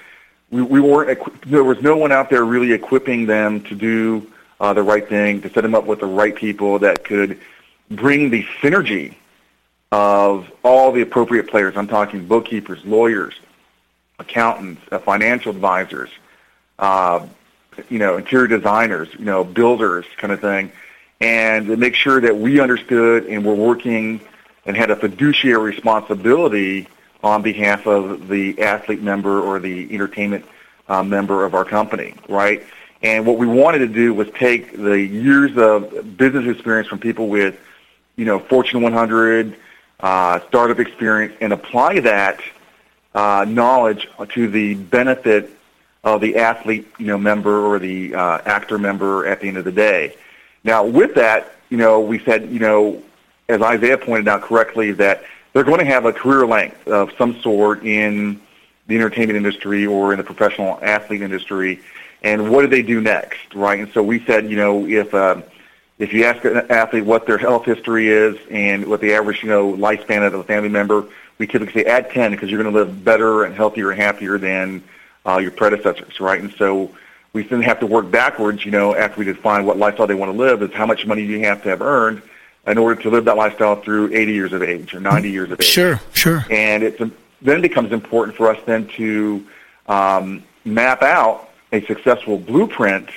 we, 0.51 0.61
we 0.61 0.81
weren't, 0.81 1.19
there 1.49 1.65
was 1.65 1.81
no 1.81 1.97
one 1.97 2.13
out 2.13 2.29
there 2.29 2.45
really 2.45 2.73
equipping 2.73 3.27
them 3.27 3.63
to 3.63 3.75
do 3.75 4.31
uh, 4.61 4.73
the 4.73 4.83
right 4.83 5.09
thing, 5.09 5.43
to 5.43 5.51
set 5.51 5.63
them 5.63 5.75
up 5.75 5.85
with 5.85 6.01
the 6.01 6.07
right 6.07 6.35
people 6.35 6.79
that 6.81 7.05
could 7.05 7.39
bring 7.91 8.31
the 8.31 8.45
synergy 8.61 9.15
of 9.91 10.51
all 10.63 10.93
the 10.93 11.01
appropriate 11.01 11.49
players. 11.49 11.77
I'm 11.77 11.89
talking 11.89 12.27
bookkeepers, 12.27 12.85
lawyers, 12.85 13.35
accountants, 14.19 14.83
uh, 14.91 14.99
financial 14.99 15.51
advisors, 15.51 16.11
uh, 16.79 17.27
you 17.89 17.99
know, 17.99 18.17
interior 18.17 18.49
designers, 18.49 19.09
you 19.19 19.25
know, 19.25 19.45
builders 19.45 20.05
kind 20.17 20.33
of 20.33 20.41
thing, 20.41 20.73
and 21.21 21.67
to 21.69 21.77
make 21.77 21.95
sure 21.95 22.21
that 22.21 22.37
we 22.37 22.61
understood 22.61 23.27
and 23.27 23.45
were 23.45 23.55
working 23.55 24.21
and 24.67 24.77
had 24.77 24.91
a 24.91 24.97
fiduciary 24.97 25.73
responsibility 25.73 26.89
on 27.23 27.43
behalf 27.43 27.87
of 27.87 28.29
the 28.29 28.61
athlete 28.61 29.03
member 29.03 29.41
or 29.41 29.59
the 29.59 29.93
entertainment 29.93 30.45
uh, 30.89 31.03
member 31.03 31.45
of 31.45 31.55
our 31.55 31.65
company, 31.65 32.15
right? 32.29 32.65
And 33.03 33.27
what 33.27 33.39
we 33.39 33.47
wanted 33.47 33.79
to 33.79 33.87
do 33.87 34.13
was 34.13 34.29
take 34.31 34.77
the 34.77 34.99
years 34.99 35.57
of 35.57 36.17
business 36.17 36.49
experience 36.49 36.89
from 36.89 36.99
people 36.99 37.29
with, 37.29 37.59
you 38.17 38.25
know, 38.25 38.41
Fortune 38.41 38.83
100, 38.83 39.57
uh, 40.01 40.41
startup 40.49 40.81
experience, 40.81 41.35
and 41.41 41.53
apply 41.53 42.01
that 42.01 42.41
uh, 43.15 43.45
knowledge 43.49 44.09
to 44.31 44.49
the 44.49 44.75
benefit 44.75 45.51
of 46.03 46.21
the 46.21 46.37
athlete, 46.37 46.89
you 46.99 47.07
know, 47.07 47.19
member 47.19 47.67
or 47.67 47.79
the 47.79 48.15
uh, 48.15 48.39
actor 48.45 48.79
member 48.79 49.27
at 49.27 49.41
the 49.41 49.49
end 49.49 49.57
of 49.57 49.65
the 49.65 49.73
day. 49.73 50.17
Now, 50.65 50.85
with 50.85 51.15
that, 51.15 51.53
you 51.71 51.77
know, 51.77 52.01
we 52.01 52.19
said, 52.21 52.51
you 52.51 52.59
know, 52.59 53.03
as 53.49 53.63
Isaiah 53.63 53.99
pointed 53.99 54.29
out 54.29 54.43
correctly, 54.43 54.93
that 54.93 55.25
they're 55.53 55.65
going 55.65 55.79
to 55.79 55.85
have 55.85 56.05
a 56.05 56.13
career 56.13 56.47
length 56.47 56.87
of 56.89 57.13
some 57.17 57.41
sort 57.41 57.85
in 57.85 58.41
the 58.87 58.97
entertainment 58.97 59.37
industry 59.37 59.87
or 59.87 60.13
in 60.13 60.19
the 60.19 60.25
professional 60.25 60.79
athlete 60.83 61.23
industry. 61.23 61.81
And 62.23 62.51
what 62.51 62.63
do 62.63 62.69
they 62.69 62.83
do 62.83 63.01
next, 63.01 63.55
right? 63.55 63.79
And 63.79 63.93
so 63.93 64.03
we 64.03 64.25
said, 64.25 64.51
you 64.51 64.57
know, 64.57 64.87
if 64.87 65.15
uh, 65.15 65.43
if 65.99 66.13
you 66.13 66.25
ask 66.25 66.45
an 66.45 66.71
athlete 66.71 67.05
what 67.05 67.27
their 67.27 67.39
health 67.39 67.65
history 67.65 68.09
is 68.09 68.37
and 68.51 68.87
what 68.87 69.01
the 69.01 69.15
average, 69.15 69.43
you 69.43 69.49
know, 69.49 69.73
lifespan 69.73 70.27
of 70.27 70.35
a 70.35 70.45
family 70.45 70.69
member, 70.69 71.07
we 71.39 71.47
typically 71.47 71.83
say 71.83 71.89
add 71.89 72.11
10 72.11 72.33
because 72.33 72.51
you're 72.51 72.63
going 72.63 72.73
to 72.73 72.79
live 72.79 73.05
better 73.05 73.45
and 73.45 73.55
healthier 73.55 73.91
and 73.91 74.01
happier 74.01 74.39
than 74.39 74.83
uh, 75.27 75.39
your 75.39 75.51
predecessors, 75.51 76.21
right? 76.21 76.41
And 76.41 76.53
so 76.55 76.95
we 77.33 77.43
then 77.43 77.63
have 77.63 77.81
to 77.81 77.87
work 77.87 78.11
backwards, 78.11 78.65
you 78.65 78.71
know, 78.71 78.95
after 78.95 79.19
we 79.19 79.25
define 79.25 79.65
what 79.65 79.77
lifestyle 79.77 80.07
they 80.07 80.15
want 80.15 80.33
to 80.33 80.39
live, 80.39 80.63
is 80.63 80.73
how 80.73 80.87
much 80.87 81.07
money 81.07 81.27
do 81.27 81.33
you 81.33 81.41
have 81.41 81.63
to 81.63 81.69
have 81.69 81.83
earned 81.83 82.23
in 82.67 82.79
order 82.79 83.01
to 83.03 83.11
live 83.11 83.25
that 83.25 83.37
lifestyle 83.37 83.77
through 83.77 84.13
80 84.15 84.33
years 84.33 84.53
of 84.53 84.63
age 84.63 84.95
or 84.95 85.01
90 85.01 85.31
years 85.31 85.51
of 85.51 85.61
age. 85.61 85.67
Sure, 85.67 86.01
sure. 86.13 86.45
And 86.51 86.83
it's 86.83 86.99
then 87.41 87.59
it 87.59 87.63
becomes 87.63 87.93
important 87.93 88.37
for 88.37 88.51
us 88.51 88.59
then 88.67 88.89
to 88.89 89.47
um, 89.87 90.43
map 90.65 91.03
out 91.03 91.48
a 91.73 91.85
successful 91.87 92.39
blueprint 92.39 93.09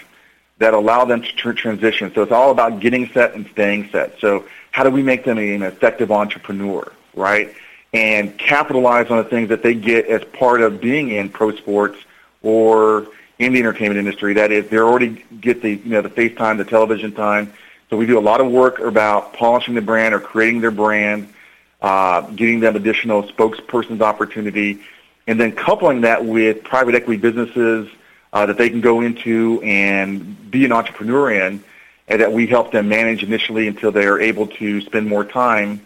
that 0.60 0.74
allow 0.74 1.06
them 1.06 1.22
to 1.22 1.36
tr- 1.36 1.52
transition. 1.54 2.14
So 2.14 2.22
it's 2.22 2.32
all 2.32 2.52
about 2.52 2.80
getting 2.80 3.10
set 3.12 3.34
and 3.34 3.48
staying 3.50 3.90
set. 3.92 4.20
So 4.20 4.46
how 4.72 4.84
do 4.84 4.90
we 4.90 5.02
make 5.02 5.24
them 5.24 5.38
an 5.38 5.64
effective 5.64 6.12
entrepreneur, 6.12 6.92
right? 7.16 7.54
and 7.94 8.38
capitalize 8.38 9.10
on 9.10 9.18
the 9.18 9.24
things 9.24 9.50
that 9.50 9.64
they 9.64 9.74
get 9.74 10.08
as 10.08 10.24
part 10.26 10.62
of 10.62 10.80
being 10.80 11.12
in 11.12 11.30
pro 11.30 11.56
sports 11.56 11.98
or 12.42 13.08
in 13.40 13.54
the 13.54 13.60
entertainment 13.60 13.98
industry. 13.98 14.34
That 14.34 14.52
is, 14.52 14.70
they 14.70 14.78
already 14.78 15.26
get 15.40 15.62
the 15.62 15.72
you 15.72 15.90
know 15.90 16.02
the 16.02 16.10
face 16.10 16.36
time, 16.38 16.58
the 16.58 16.66
television 16.66 17.12
time. 17.12 17.54
So 17.90 17.98
we 17.98 18.06
do 18.06 18.18
a 18.18 18.22
lot 18.22 18.40
of 18.40 18.50
work 18.50 18.80
about 18.80 19.34
polishing 19.34 19.76
the 19.76 19.82
brand 19.82 20.14
or 20.14 20.20
creating 20.22 20.62
their 20.62 20.72
brand, 20.72 21.34
uh, 21.82 22.22
getting 22.22 22.62
them 22.62 22.76
additional 22.76 23.24
spokesperson's 23.24 24.02
opportunity, 24.02 24.82
and 25.28 25.40
then 25.40 25.52
coupling 25.52 26.02
that 26.02 26.24
with 26.24 26.64
private 26.64 26.96
equity 26.96 27.20
businesses 27.20 27.90
uh, 28.34 28.46
that 28.46 28.58
they 28.58 28.70
can 28.70 28.82
go 28.82 29.02
into 29.02 29.62
and 29.64 30.50
be 30.52 30.66
an 30.66 30.72
entrepreneur 30.72 31.32
in, 31.32 31.64
and 32.08 32.22
that 32.22 32.32
we 32.32 32.48
help 32.48 32.72
them 32.72 32.90
manage 32.90 33.24
initially 33.24 33.68
until 33.68 33.92
they 33.92 34.06
are 34.06 34.20
able 34.20 34.48
to 34.48 34.82
spend 34.82 35.08
more 35.08 35.24
time 35.26 35.82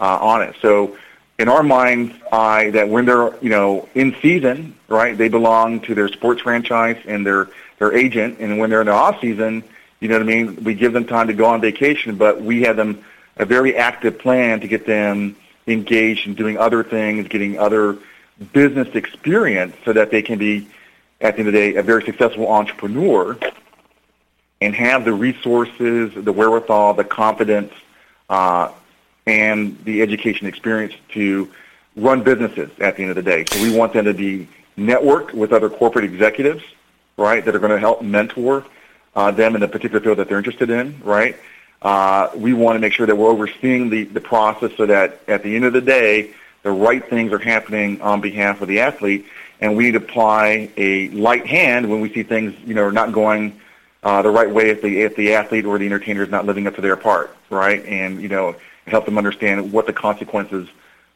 uh, 0.00 0.18
on 0.20 0.42
it. 0.42 0.54
So 0.60 0.96
in 1.38 1.48
our 1.48 1.62
mind's 1.62 2.14
eye 2.30 2.70
that 2.70 2.88
when 2.88 3.04
they're 3.04 3.34
you 3.42 3.50
know 3.50 3.88
in 3.94 4.14
season, 4.22 4.76
right, 4.88 5.16
they 5.16 5.28
belong 5.28 5.80
to 5.80 5.94
their 5.94 6.08
sports 6.08 6.42
franchise 6.42 7.00
and 7.06 7.26
their 7.26 7.48
their 7.78 7.92
agent, 7.94 8.38
and 8.38 8.58
when 8.58 8.70
they're 8.70 8.80
in 8.80 8.86
the 8.86 8.92
off 8.92 9.20
season, 9.20 9.64
you 10.00 10.08
know 10.08 10.14
what 10.14 10.22
I 10.22 10.26
mean. 10.26 10.64
We 10.64 10.74
give 10.74 10.92
them 10.92 11.04
time 11.04 11.26
to 11.28 11.34
go 11.34 11.46
on 11.46 11.60
vacation, 11.60 12.16
but 12.16 12.40
we 12.40 12.62
have 12.62 12.76
them 12.76 13.04
a 13.36 13.44
very 13.44 13.76
active 13.76 14.18
plan 14.18 14.60
to 14.60 14.68
get 14.68 14.86
them 14.86 15.36
engaged 15.66 16.26
in 16.26 16.34
doing 16.34 16.58
other 16.58 16.82
things, 16.82 17.28
getting 17.28 17.58
other 17.58 17.98
business 18.52 18.88
experience, 18.94 19.74
so 19.84 19.92
that 19.92 20.10
they 20.10 20.22
can 20.22 20.38
be 20.38 20.68
at 21.22 21.34
the 21.34 21.40
end 21.40 21.48
of 21.48 21.54
the 21.54 21.58
day 21.58 21.74
a 21.76 21.82
very 21.82 22.04
successful 22.04 22.48
entrepreneur 22.48 23.38
and 24.60 24.74
have 24.74 25.04
the 25.04 25.12
resources, 25.12 26.12
the 26.14 26.32
wherewithal, 26.32 26.94
the 26.94 27.04
confidence. 27.04 27.72
Uh, 28.28 28.70
and 29.26 29.82
the 29.84 30.02
education 30.02 30.46
experience 30.46 30.94
to 31.10 31.50
run 31.96 32.22
businesses 32.22 32.70
at 32.80 32.96
the 32.96 33.02
end 33.02 33.10
of 33.10 33.16
the 33.16 33.22
day. 33.22 33.44
So 33.52 33.62
we 33.62 33.76
want 33.76 33.92
them 33.92 34.06
to 34.06 34.14
be 34.14 34.48
networked 34.76 35.32
with 35.32 35.52
other 35.52 35.68
corporate 35.68 36.04
executives, 36.04 36.62
right, 37.16 37.44
that 37.44 37.54
are 37.54 37.58
going 37.58 37.72
to 37.72 37.78
help 37.78 38.02
mentor 38.02 38.64
uh, 39.14 39.30
them 39.30 39.54
in 39.54 39.60
the 39.60 39.68
particular 39.68 40.00
field 40.00 40.18
that 40.18 40.28
they're 40.28 40.38
interested 40.38 40.70
in, 40.70 41.00
right? 41.04 41.36
Uh, 41.82 42.30
we 42.34 42.54
want 42.54 42.76
to 42.76 42.80
make 42.80 42.92
sure 42.92 43.06
that 43.06 43.16
we're 43.16 43.28
overseeing 43.28 43.90
the, 43.90 44.04
the 44.04 44.20
process 44.20 44.72
so 44.76 44.86
that 44.86 45.20
at 45.28 45.42
the 45.42 45.54
end 45.54 45.64
of 45.64 45.72
the 45.72 45.80
day, 45.80 46.30
the 46.62 46.70
right 46.70 47.08
things 47.10 47.32
are 47.32 47.38
happening 47.38 48.00
on 48.00 48.20
behalf 48.20 48.62
of 48.62 48.68
the 48.68 48.80
athlete, 48.80 49.26
and 49.62 49.76
we 49.76 49.84
need 49.84 49.92
to 49.92 49.98
apply 49.98 50.68
a 50.76 51.08
light 51.10 51.46
hand 51.46 51.88
when 51.88 52.00
we 52.00 52.12
see 52.12 52.24
things, 52.24 52.52
you 52.66 52.74
know, 52.74 52.82
are 52.82 52.92
not 52.92 53.12
going 53.12 53.58
uh, 54.02 54.20
the 54.20 54.30
right 54.30 54.50
way 54.50 54.70
if 54.70 54.82
the 54.82 55.00
if 55.02 55.14
the 55.14 55.34
athlete 55.34 55.64
or 55.64 55.78
the 55.78 55.86
entertainer 55.86 56.24
is 56.24 56.28
not 56.28 56.44
living 56.44 56.66
up 56.66 56.74
to 56.74 56.80
their 56.80 56.96
part, 56.96 57.34
right? 57.48 57.82
And 57.86 58.20
you 58.20 58.28
know, 58.28 58.56
help 58.88 59.04
them 59.04 59.16
understand 59.16 59.72
what 59.72 59.86
the 59.86 59.92
consequences 59.92 60.68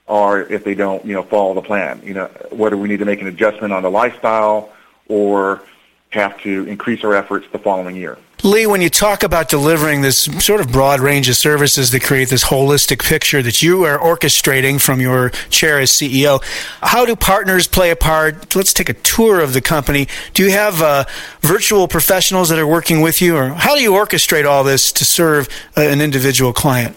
are 0.07 0.41
if 0.41 0.63
they 0.63 0.77
don't, 0.77 1.05
you 1.05 1.13
know, 1.13 1.25
follow 1.25 1.55
the 1.55 1.63
plan. 1.63 2.01
You 2.05 2.15
know, 2.15 2.27
whether 2.51 2.77
we 2.77 2.89
need 2.89 3.01
to 3.01 3.05
make 3.05 3.21
an 3.21 3.27
adjustment 3.27 3.73
on 3.73 3.83
the 3.83 3.91
lifestyle 3.91 4.73
or 5.09 5.63
have 6.11 6.41
to 6.43 6.67
increase 6.69 7.03
our 7.03 7.15
efforts 7.15 7.47
the 7.51 7.59
following 7.59 7.97
year. 7.97 8.17
Lee, 8.47 8.65
when 8.65 8.81
you 8.81 8.89
talk 8.89 9.25
about 9.25 9.49
delivering 9.49 10.03
this 10.03 10.19
sort 10.39 10.61
of 10.61 10.71
broad 10.71 11.01
range 11.01 11.29
of 11.29 11.37
services 11.37 11.91
that 11.91 12.05
create 12.05 12.29
this 12.29 12.45
holistic 12.45 13.03
picture 13.05 13.43
that 13.43 13.61
you 13.61 13.83
are 13.83 13.99
orchestrating 13.99 14.81
from 14.81 15.01
your 15.01 15.31
chair 15.51 15.81
as 15.81 15.91
CEO, 15.91 16.41
how 16.81 17.05
do 17.05 17.17
partners 17.17 17.67
play 17.67 17.91
a 17.91 17.97
part? 17.97 18.55
Let's 18.55 18.73
take 18.73 18.89
a 18.89 18.95
tour 18.95 19.41
of 19.41 19.53
the 19.53 19.61
company. 19.61 20.07
Do 20.33 20.45
you 20.45 20.53
have 20.53 20.81
uh, 20.81 21.07
virtual 21.41 21.89
professionals 21.89 22.49
that 22.51 22.59
are 22.61 22.67
working 22.69 23.01
with 23.01 23.21
you, 23.21 23.37
or 23.37 23.49
how 23.49 23.75
do 23.75 23.83
you 23.83 23.91
orchestrate 23.91 24.47
all 24.47 24.63
this 24.63 24.93
to 24.93 25.05
serve 25.05 25.49
uh, 25.77 25.81
an 25.81 26.01
individual 26.01 26.53
client? 26.53 26.95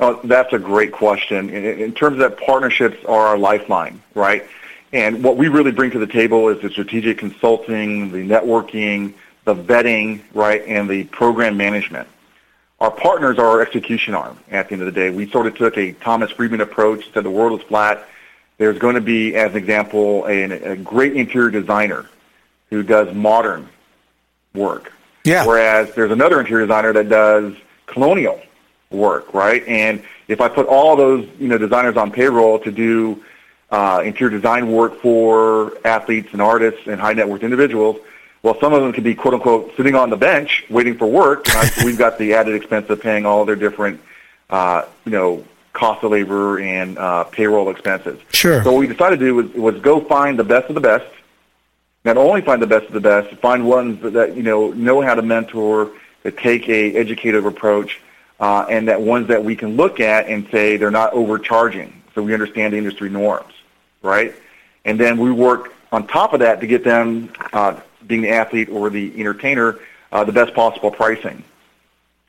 Oh, 0.00 0.18
that's 0.24 0.52
a 0.52 0.58
great 0.58 0.90
question. 0.90 1.50
In, 1.50 1.64
in 1.78 1.92
terms 1.92 2.14
of 2.14 2.30
that, 2.30 2.44
partnerships 2.44 3.04
are 3.04 3.28
our 3.28 3.38
lifeline, 3.38 4.02
right? 4.14 4.44
And 4.92 5.22
what 5.22 5.36
we 5.36 5.46
really 5.46 5.70
bring 5.70 5.92
to 5.92 6.00
the 6.00 6.06
table 6.08 6.48
is 6.48 6.60
the 6.62 6.70
strategic 6.70 7.18
consulting, 7.18 8.10
the 8.10 8.26
networking, 8.26 9.14
the 9.48 9.54
vetting, 9.54 10.20
right, 10.34 10.62
and 10.66 10.90
the 10.90 11.04
program 11.04 11.56
management. 11.56 12.06
Our 12.80 12.90
partners 12.90 13.38
are 13.38 13.46
our 13.46 13.62
execution 13.62 14.14
arm 14.14 14.38
at 14.50 14.68
the 14.68 14.74
end 14.74 14.82
of 14.82 14.86
the 14.86 14.92
day. 14.92 15.08
We 15.08 15.28
sort 15.30 15.46
of 15.46 15.56
took 15.56 15.78
a 15.78 15.92
Thomas 15.92 16.30
Friedman 16.30 16.60
approach, 16.60 17.10
said 17.12 17.24
the 17.24 17.30
world 17.30 17.58
is 17.58 17.66
flat. 17.66 18.06
There's 18.58 18.78
going 18.78 18.94
to 18.96 19.00
be, 19.00 19.34
as 19.36 19.52
an 19.52 19.56
example, 19.56 20.26
a, 20.26 20.42
a 20.42 20.76
great 20.76 21.14
interior 21.16 21.50
designer 21.50 22.10
who 22.68 22.82
does 22.82 23.14
modern 23.14 23.70
work. 24.54 24.92
Yeah. 25.24 25.46
Whereas 25.46 25.94
there's 25.94 26.12
another 26.12 26.40
interior 26.40 26.66
designer 26.66 26.92
that 26.92 27.08
does 27.08 27.54
colonial 27.86 28.42
work, 28.90 29.32
right? 29.32 29.66
And 29.66 30.02
if 30.28 30.42
I 30.42 30.48
put 30.48 30.66
all 30.66 30.94
those 30.94 31.26
you 31.38 31.48
know 31.48 31.56
designers 31.56 31.96
on 31.96 32.10
payroll 32.10 32.58
to 32.60 32.70
do 32.70 33.24
uh, 33.70 34.02
interior 34.04 34.36
design 34.36 34.70
work 34.70 35.00
for 35.00 35.72
athletes 35.86 36.28
and 36.32 36.42
artists 36.42 36.86
and 36.86 37.00
high 37.00 37.14
net 37.14 37.28
worth 37.28 37.42
individuals, 37.42 37.98
well, 38.42 38.58
some 38.60 38.72
of 38.72 38.82
them 38.82 38.92
could 38.92 39.04
be 39.04 39.14
quote 39.14 39.34
unquote 39.34 39.74
sitting 39.76 39.94
on 39.94 40.10
the 40.10 40.16
bench 40.16 40.64
waiting 40.70 40.96
for 40.96 41.06
work. 41.06 41.48
And 41.48 41.56
I, 41.58 41.70
we've 41.84 41.98
got 41.98 42.18
the 42.18 42.34
added 42.34 42.54
expense 42.54 42.88
of 42.90 43.00
paying 43.00 43.26
all 43.26 43.44
their 43.44 43.56
different 43.56 44.00
uh, 44.50 44.84
you 45.04 45.12
know 45.12 45.44
cost 45.72 46.02
of 46.02 46.10
labor 46.10 46.58
and 46.58 46.98
uh, 46.98 47.24
payroll 47.24 47.70
expenses. 47.70 48.18
Sure. 48.32 48.62
So 48.64 48.72
what 48.72 48.80
we 48.80 48.86
decided 48.88 49.20
to 49.20 49.24
do 49.24 49.34
was, 49.34 49.50
was 49.52 49.80
go 49.80 50.00
find 50.00 50.38
the 50.38 50.44
best 50.44 50.68
of 50.68 50.74
the 50.74 50.80
best. 50.80 51.06
Not 52.04 52.16
only 52.16 52.40
find 52.40 52.62
the 52.62 52.66
best 52.66 52.86
of 52.86 52.92
the 52.92 53.00
best, 53.00 53.34
find 53.36 53.66
ones 53.68 54.00
that, 54.02 54.12
that 54.14 54.36
you 54.36 54.42
know 54.42 54.70
know 54.70 55.00
how 55.00 55.14
to 55.14 55.22
mentor, 55.22 55.92
that 56.22 56.36
take 56.38 56.68
a 56.68 56.94
educative 56.96 57.44
approach, 57.44 58.00
uh, 58.40 58.66
and 58.68 58.88
that 58.88 59.00
ones 59.00 59.28
that 59.28 59.44
we 59.44 59.56
can 59.56 59.76
look 59.76 60.00
at 60.00 60.26
and 60.26 60.48
say 60.50 60.76
they're 60.76 60.90
not 60.90 61.12
overcharging, 61.12 62.02
so 62.14 62.22
we 62.22 62.32
understand 62.32 62.72
the 62.72 62.78
industry 62.78 63.10
norms, 63.10 63.52
right? 64.02 64.34
And 64.84 64.98
then 64.98 65.18
we 65.18 65.30
work 65.30 65.74
on 65.92 66.06
top 66.06 66.32
of 66.32 66.40
that 66.40 66.60
to 66.60 66.66
get 66.66 66.84
them, 66.84 67.32
uh, 67.52 67.80
being 68.08 68.22
the 68.22 68.30
athlete 68.30 68.68
or 68.68 68.90
the 68.90 69.12
entertainer, 69.20 69.78
uh, 70.10 70.24
the 70.24 70.32
best 70.32 70.54
possible 70.54 70.90
pricing 70.90 71.44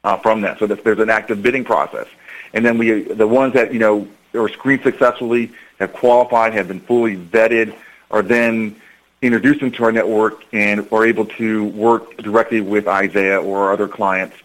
uh, 0.04 0.18
from 0.18 0.42
that. 0.42 0.60
So 0.60 0.68
that 0.68 0.84
there's 0.84 1.00
an 1.00 1.10
active 1.10 1.42
bidding 1.42 1.64
process. 1.64 2.08
And 2.54 2.66
then 2.66 2.78
we, 2.78 3.02
the 3.02 3.28
ones 3.28 3.54
that, 3.54 3.74
you 3.74 3.80
know, 3.80 4.08
are 4.34 4.50
screened 4.50 4.84
successfully, 4.84 5.52
have 5.80 5.94
qualified, 5.94 6.54
have 6.54 6.68
been 6.68 6.82
fully 6.82 7.16
vetted, 7.16 7.74
are 8.12 8.22
then 8.22 8.76
introduced 9.22 9.62
into 9.62 9.84
our 9.84 9.92
network 9.92 10.44
and 10.54 10.88
are 10.92 11.06
able 11.06 11.26
to 11.26 11.66
work 11.66 12.18
directly 12.18 12.62
with 12.62 12.88
Isaiah 12.88 13.42
or 13.42 13.72
other 13.72 13.88
clients, 13.88 14.36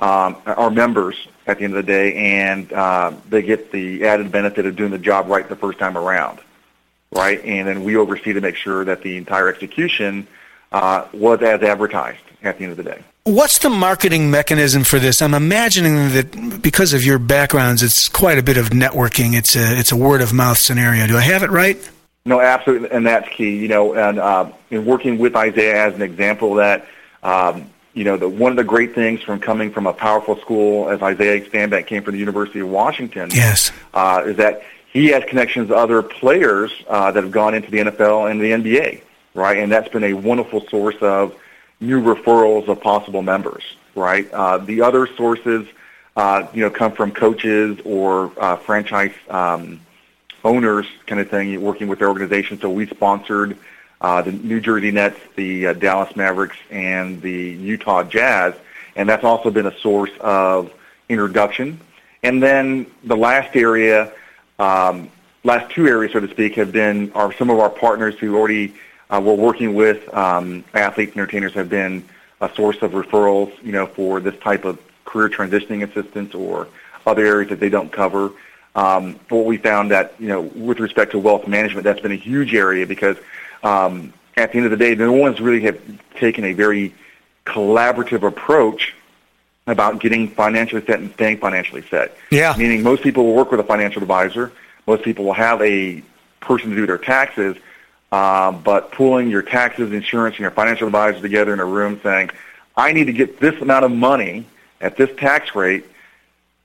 um, 0.00 0.36
our 0.46 0.70
members 0.70 1.28
at 1.46 1.58
the 1.58 1.64
end 1.64 1.76
of 1.76 1.86
the 1.86 1.90
day, 1.90 2.14
and 2.14 2.72
uh, 2.72 3.12
they 3.28 3.42
get 3.42 3.70
the 3.70 4.04
added 4.04 4.32
benefit 4.32 4.66
of 4.66 4.76
doing 4.76 4.90
the 4.90 4.98
job 4.98 5.28
right 5.28 5.48
the 5.48 5.56
first 5.56 5.78
time 5.78 5.96
around, 5.96 6.40
right? 7.12 7.42
And 7.44 7.68
then 7.68 7.84
we 7.84 7.96
oversee 7.96 8.32
to 8.32 8.40
make 8.40 8.56
sure 8.56 8.84
that 8.84 9.02
the 9.02 9.16
entire 9.16 9.48
execution 9.48 10.26
uh, 10.72 11.06
was 11.12 11.42
as 11.42 11.62
advertised 11.62 12.22
at 12.42 12.58
the 12.58 12.64
end 12.64 12.72
of 12.72 12.76
the 12.76 12.84
day. 12.84 13.02
What's 13.24 13.58
the 13.58 13.70
marketing 13.70 14.30
mechanism 14.30 14.84
for 14.84 15.00
this? 15.00 15.20
I'm 15.20 15.34
imagining 15.34 16.12
that 16.12 16.62
because 16.62 16.92
of 16.92 17.04
your 17.04 17.18
backgrounds, 17.18 17.82
it's 17.82 18.08
quite 18.08 18.38
a 18.38 18.42
bit 18.42 18.56
of 18.56 18.70
networking. 18.70 19.34
It's 19.34 19.56
a 19.56 19.78
it's 19.78 19.90
a 19.90 19.96
word 19.96 20.22
of 20.22 20.32
mouth 20.32 20.58
scenario. 20.58 21.08
Do 21.08 21.16
I 21.16 21.22
have 21.22 21.42
it 21.42 21.50
right? 21.50 21.76
No, 22.24 22.40
absolutely, 22.40 22.90
and 22.90 23.04
that's 23.04 23.28
key. 23.28 23.56
You 23.56 23.68
know, 23.68 23.94
and 23.94 24.20
uh, 24.20 24.52
in 24.70 24.84
working 24.84 25.18
with 25.18 25.34
Isaiah 25.34 25.86
as 25.86 25.94
an 25.94 26.02
example, 26.02 26.54
that 26.54 26.86
um, 27.24 27.68
you 27.94 28.04
know, 28.04 28.16
the, 28.16 28.28
one 28.28 28.52
of 28.52 28.56
the 28.56 28.64
great 28.64 28.94
things 28.94 29.22
from 29.22 29.40
coming 29.40 29.72
from 29.72 29.86
a 29.86 29.92
powerful 29.92 30.36
school 30.36 30.90
as 30.90 31.02
Isaiah 31.02 31.40
Stanback 31.40 31.86
came 31.86 32.02
from 32.02 32.12
the 32.12 32.20
University 32.20 32.60
of 32.60 32.68
Washington, 32.68 33.30
yes, 33.32 33.72
uh, 33.94 34.22
is 34.24 34.36
that 34.36 34.62
he 34.92 35.08
has 35.08 35.24
connections 35.24 35.68
to 35.68 35.74
other 35.74 36.02
players 36.02 36.70
uh, 36.88 37.10
that 37.10 37.24
have 37.24 37.32
gone 37.32 37.54
into 37.54 37.70
the 37.70 37.78
NFL 37.78 38.30
and 38.30 38.40
the 38.40 38.50
NBA, 38.52 39.00
right? 39.36 39.58
And 39.58 39.70
that's 39.70 39.88
been 39.88 40.04
a 40.04 40.14
wonderful 40.14 40.66
source 40.68 40.96
of 41.00 41.38
new 41.78 42.02
referrals 42.02 42.68
of 42.68 42.80
possible 42.80 43.22
members, 43.22 43.62
right? 43.94 44.30
Uh, 44.32 44.58
the 44.58 44.80
other 44.80 45.06
sources, 45.06 45.66
uh, 46.16 46.46
you 46.54 46.62
know, 46.62 46.70
come 46.70 46.92
from 46.92 47.12
coaches 47.12 47.78
or 47.84 48.32
uh, 48.38 48.56
franchise 48.56 49.12
um, 49.28 49.80
owners, 50.42 50.86
kind 51.06 51.20
of 51.20 51.28
thing, 51.28 51.60
working 51.60 51.88
with 51.88 51.98
their 51.98 52.08
organization. 52.08 52.58
So 52.58 52.70
we 52.70 52.86
sponsored 52.86 53.58
uh, 54.00 54.22
the 54.22 54.32
New 54.32 54.60
Jersey 54.60 54.90
Nets, 54.90 55.18
the 55.36 55.68
uh, 55.68 55.72
Dallas 55.74 56.16
Mavericks, 56.16 56.56
and 56.70 57.20
the 57.20 57.30
Utah 57.32 58.02
Jazz, 58.02 58.54
and 58.94 59.08
that's 59.08 59.24
also 59.24 59.50
been 59.50 59.66
a 59.66 59.78
source 59.80 60.10
of 60.20 60.72
introduction. 61.08 61.78
And 62.22 62.42
then 62.42 62.86
the 63.04 63.16
last 63.16 63.54
area, 63.54 64.12
um, 64.58 65.10
last 65.44 65.70
two 65.72 65.86
areas, 65.86 66.12
so 66.12 66.20
to 66.20 66.28
speak, 66.30 66.54
have 66.54 66.72
been 66.72 67.12
are 67.12 67.32
some 67.34 67.50
of 67.50 67.58
our 67.58 67.70
partners 67.70 68.18
who 68.18 68.36
already 68.36 68.74
uh, 69.10 69.20
we're 69.24 69.34
working 69.34 69.74
with 69.74 70.12
um, 70.14 70.64
athletes 70.74 71.12
and 71.12 71.20
entertainers 71.20 71.54
have 71.54 71.68
been 71.68 72.04
a 72.40 72.52
source 72.54 72.76
of 72.82 72.92
referrals, 72.92 73.52
you 73.62 73.72
know, 73.72 73.86
for 73.86 74.20
this 74.20 74.38
type 74.40 74.64
of 74.64 74.78
career 75.04 75.28
transitioning 75.28 75.88
assistance 75.88 76.34
or 76.34 76.68
other 77.06 77.24
areas 77.24 77.50
that 77.50 77.60
they 77.60 77.68
don't 77.68 77.92
cover. 77.92 78.32
Um, 78.74 79.18
but 79.28 79.36
what 79.36 79.46
we 79.46 79.56
found 79.56 79.90
that, 79.90 80.14
you 80.18 80.28
know, 80.28 80.42
with 80.42 80.80
respect 80.80 81.12
to 81.12 81.18
wealth 81.18 81.46
management, 81.48 81.84
that's 81.84 82.00
been 82.00 82.12
a 82.12 82.16
huge 82.16 82.54
area 82.54 82.86
because 82.86 83.16
um, 83.62 84.12
at 84.36 84.52
the 84.52 84.58
end 84.58 84.66
of 84.66 84.70
the 84.70 84.76
day, 84.76 84.94
no 84.94 85.12
one's 85.12 85.40
really 85.40 85.62
have 85.62 85.80
taken 86.16 86.44
a 86.44 86.52
very 86.52 86.94
collaborative 87.46 88.26
approach 88.26 88.94
about 89.66 90.00
getting 90.00 90.28
financially 90.28 90.84
set 90.84 91.00
and 91.00 91.12
staying 91.14 91.38
financially 91.38 91.82
set. 91.88 92.16
Yeah. 92.30 92.54
Meaning 92.58 92.82
most 92.82 93.02
people 93.02 93.24
will 93.24 93.34
work 93.34 93.50
with 93.50 93.60
a 93.60 93.64
financial 93.64 94.02
advisor. 94.02 94.52
Most 94.86 95.02
people 95.02 95.24
will 95.24 95.32
have 95.32 95.60
a 95.62 96.02
person 96.40 96.70
to 96.70 96.76
do 96.76 96.86
their 96.86 96.98
taxes. 96.98 97.56
Uh, 98.12 98.52
but 98.52 98.92
pulling 98.92 99.28
your 99.28 99.42
taxes, 99.42 99.92
insurance, 99.92 100.36
and 100.36 100.40
your 100.40 100.52
financial 100.52 100.86
advisor 100.86 101.20
together 101.20 101.52
in 101.52 101.60
a 101.60 101.64
room 101.64 102.00
saying, 102.02 102.30
I 102.76 102.92
need 102.92 103.06
to 103.06 103.12
get 103.12 103.40
this 103.40 103.60
amount 103.60 103.84
of 103.84 103.90
money 103.90 104.46
at 104.80 104.96
this 104.96 105.10
tax 105.16 105.54
rate 105.54 105.84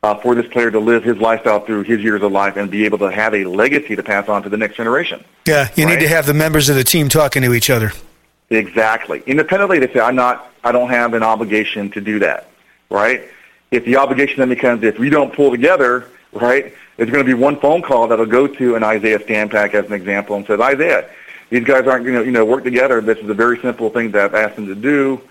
uh, 0.03 0.15
for 0.15 0.36
this 0.36 0.48
player 0.48 0.71
to 0.71 0.79
live 0.79 1.03
his 1.03 1.17
lifestyle 1.17 1.60
through 1.60 1.83
his 1.83 2.01
years 2.01 2.21
of 2.21 2.31
life 2.31 2.57
and 2.57 2.69
be 2.69 2.86
able 2.86 2.98
to 3.00 3.12
have 3.12 3.33
a 3.33 3.43
legacy 3.45 3.95
to 3.95 4.03
pass 4.03 4.27
on 4.27 4.43
to 4.43 4.50
the 4.50 4.57
next 4.57 4.75
generation. 4.75 5.24
Yeah, 5.48 5.69
you 5.75 5.86
right? 5.86 5.93
need 5.93 6.00
to 6.01 6.07
have 6.07 6.25
the 6.25 6.33
members 6.33 6.69
of 6.69 6.75
the 6.75 6.83
team 6.83 7.10
talking 7.10 7.41
to 7.43 7.53
each 7.53 7.70
other. 7.70 7.92
Exactly. 8.50 9.24
Independently, 9.25 9.79
they 9.79 9.92
say, 9.92 10.00
I'm 10.00 10.16
not, 10.16 10.51
I 10.63 10.72
don't 10.72 10.89
have 10.89 11.13
an 11.13 11.24
obligation 11.24 11.89
to 11.92 12.01
do 12.01 12.20
that, 12.20 12.50
right? 12.89 13.24
If 13.72 13.85
the 13.85 13.96
obligation 13.98 14.39
then 14.39 14.50
becomes, 14.50 14.83
if 14.83 15.00
we 15.00 15.09
don't 15.09 15.33
pull 15.33 15.51
together, 15.51 16.07
right, 16.33 16.74
there's 16.98 17.09
going 17.09 17.25
to 17.25 17.27
be 17.27 17.33
one 17.33 17.57
phone 17.57 17.81
call 17.81 18.07
that'll 18.07 18.25
go 18.25 18.48
to 18.48 18.75
an 18.75 18.83
Isaiah 18.83 19.20
Stanback 19.20 19.74
as 19.74 19.85
an 19.85 19.94
example 19.94 20.35
and 20.35 20.46
says, 20.46 20.59
Isaiah, 20.59 21.09
these 21.51 21.66
guys 21.66 21.85
aren't 21.85 22.05
going 22.05 22.18
to, 22.18 22.25
you 22.25 22.31
know, 22.31 22.46
work 22.46 22.64
together. 22.64 23.01
This 23.01 23.20
is 23.20 23.29
a 23.29 23.33
very 23.33 23.59
simple 23.59 23.90
thing 23.90 24.11
that 24.11 24.24
I've 24.24 24.33
asked 24.33 24.55
them 24.55 24.68
to 24.68 24.75
do, 24.75 25.22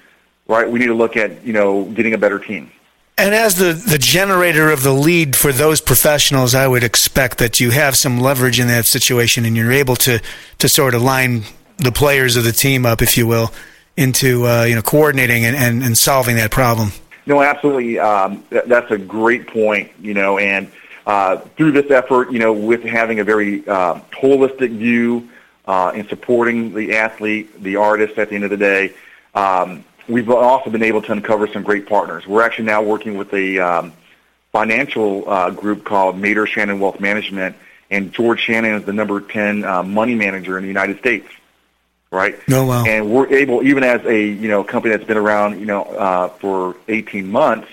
right? 0.46 0.70
We 0.70 0.78
need 0.78 0.86
to 0.86 0.94
look 0.94 1.16
at, 1.16 1.44
you 1.44 1.52
know, 1.52 1.84
getting 1.84 2.14
a 2.14 2.18
better 2.18 2.38
team. 2.38 2.70
And 3.16 3.34
as 3.34 3.56
the, 3.56 3.72
the 3.72 3.98
generator 3.98 4.70
of 4.70 4.82
the 4.82 4.92
lead 4.92 5.34
for 5.34 5.50
those 5.50 5.80
professionals, 5.80 6.54
I 6.54 6.68
would 6.68 6.84
expect 6.84 7.38
that 7.38 7.58
you 7.58 7.70
have 7.70 7.96
some 7.96 8.20
leverage 8.20 8.60
in 8.60 8.68
that 8.68 8.86
situation 8.86 9.44
and 9.44 9.56
you're 9.56 9.72
able 9.72 9.96
to, 9.96 10.20
to 10.58 10.68
sort 10.68 10.94
of 10.94 11.02
line 11.02 11.44
the 11.78 11.92
players 11.92 12.36
of 12.36 12.44
the 12.44 12.52
team 12.52 12.84
up, 12.84 13.02
if 13.02 13.16
you 13.16 13.26
will, 13.26 13.52
into 13.96 14.46
uh, 14.46 14.64
you 14.64 14.74
know 14.74 14.82
coordinating 14.82 15.44
and, 15.44 15.56
and, 15.56 15.82
and 15.82 15.96
solving 15.96 16.36
that 16.36 16.50
problem. 16.50 16.92
No, 17.26 17.42
absolutely. 17.42 17.98
Um, 17.98 18.44
that, 18.50 18.68
that's 18.68 18.90
a 18.90 18.98
great 18.98 19.46
point. 19.46 19.92
You 20.00 20.14
know, 20.14 20.38
and 20.38 20.70
uh, 21.06 21.36
through 21.36 21.72
this 21.72 21.90
effort, 21.90 22.30
you 22.30 22.38
know, 22.38 22.52
with 22.52 22.82
having 22.84 23.20
a 23.20 23.24
very 23.24 23.66
uh, 23.66 24.00
holistic 24.12 24.76
view 24.76 25.28
uh, 25.70 25.92
in 25.92 26.08
supporting 26.08 26.74
the 26.74 26.96
athlete, 26.96 27.62
the 27.62 27.76
artist 27.76 28.18
at 28.18 28.28
the 28.28 28.34
end 28.34 28.42
of 28.42 28.50
the 28.50 28.56
day. 28.56 28.92
Um, 29.36 29.84
we've 30.08 30.28
also 30.28 30.68
been 30.68 30.82
able 30.82 31.00
to 31.02 31.12
uncover 31.12 31.46
some 31.46 31.62
great 31.62 31.86
partners. 31.86 32.26
We're 32.26 32.42
actually 32.42 32.64
now 32.64 32.82
working 32.82 33.16
with 33.16 33.32
a 33.32 33.60
um, 33.60 33.92
financial 34.50 35.30
uh, 35.30 35.50
group 35.50 35.84
called 35.84 36.16
Mader 36.16 36.44
Shannon 36.44 36.80
Wealth 36.80 36.98
Management, 36.98 37.54
and 37.88 38.12
George 38.12 38.40
Shannon 38.40 38.80
is 38.80 38.84
the 38.84 38.92
number 38.92 39.20
10 39.20 39.62
uh, 39.62 39.84
money 39.84 40.16
manager 40.16 40.58
in 40.58 40.64
the 40.64 40.68
United 40.68 40.98
States. 40.98 41.28
Right. 42.10 42.36
No, 42.48 42.62
oh, 42.62 42.66
wow. 42.66 42.84
And 42.84 43.08
we're 43.08 43.32
able, 43.32 43.62
even 43.62 43.84
as 43.84 44.04
a 44.04 44.20
you 44.20 44.48
know 44.48 44.64
company 44.64 44.96
that's 44.96 45.06
been 45.06 45.16
around 45.16 45.60
you 45.60 45.66
know 45.66 45.84
uh, 45.84 46.28
for 46.30 46.74
18 46.88 47.30
months, 47.30 47.68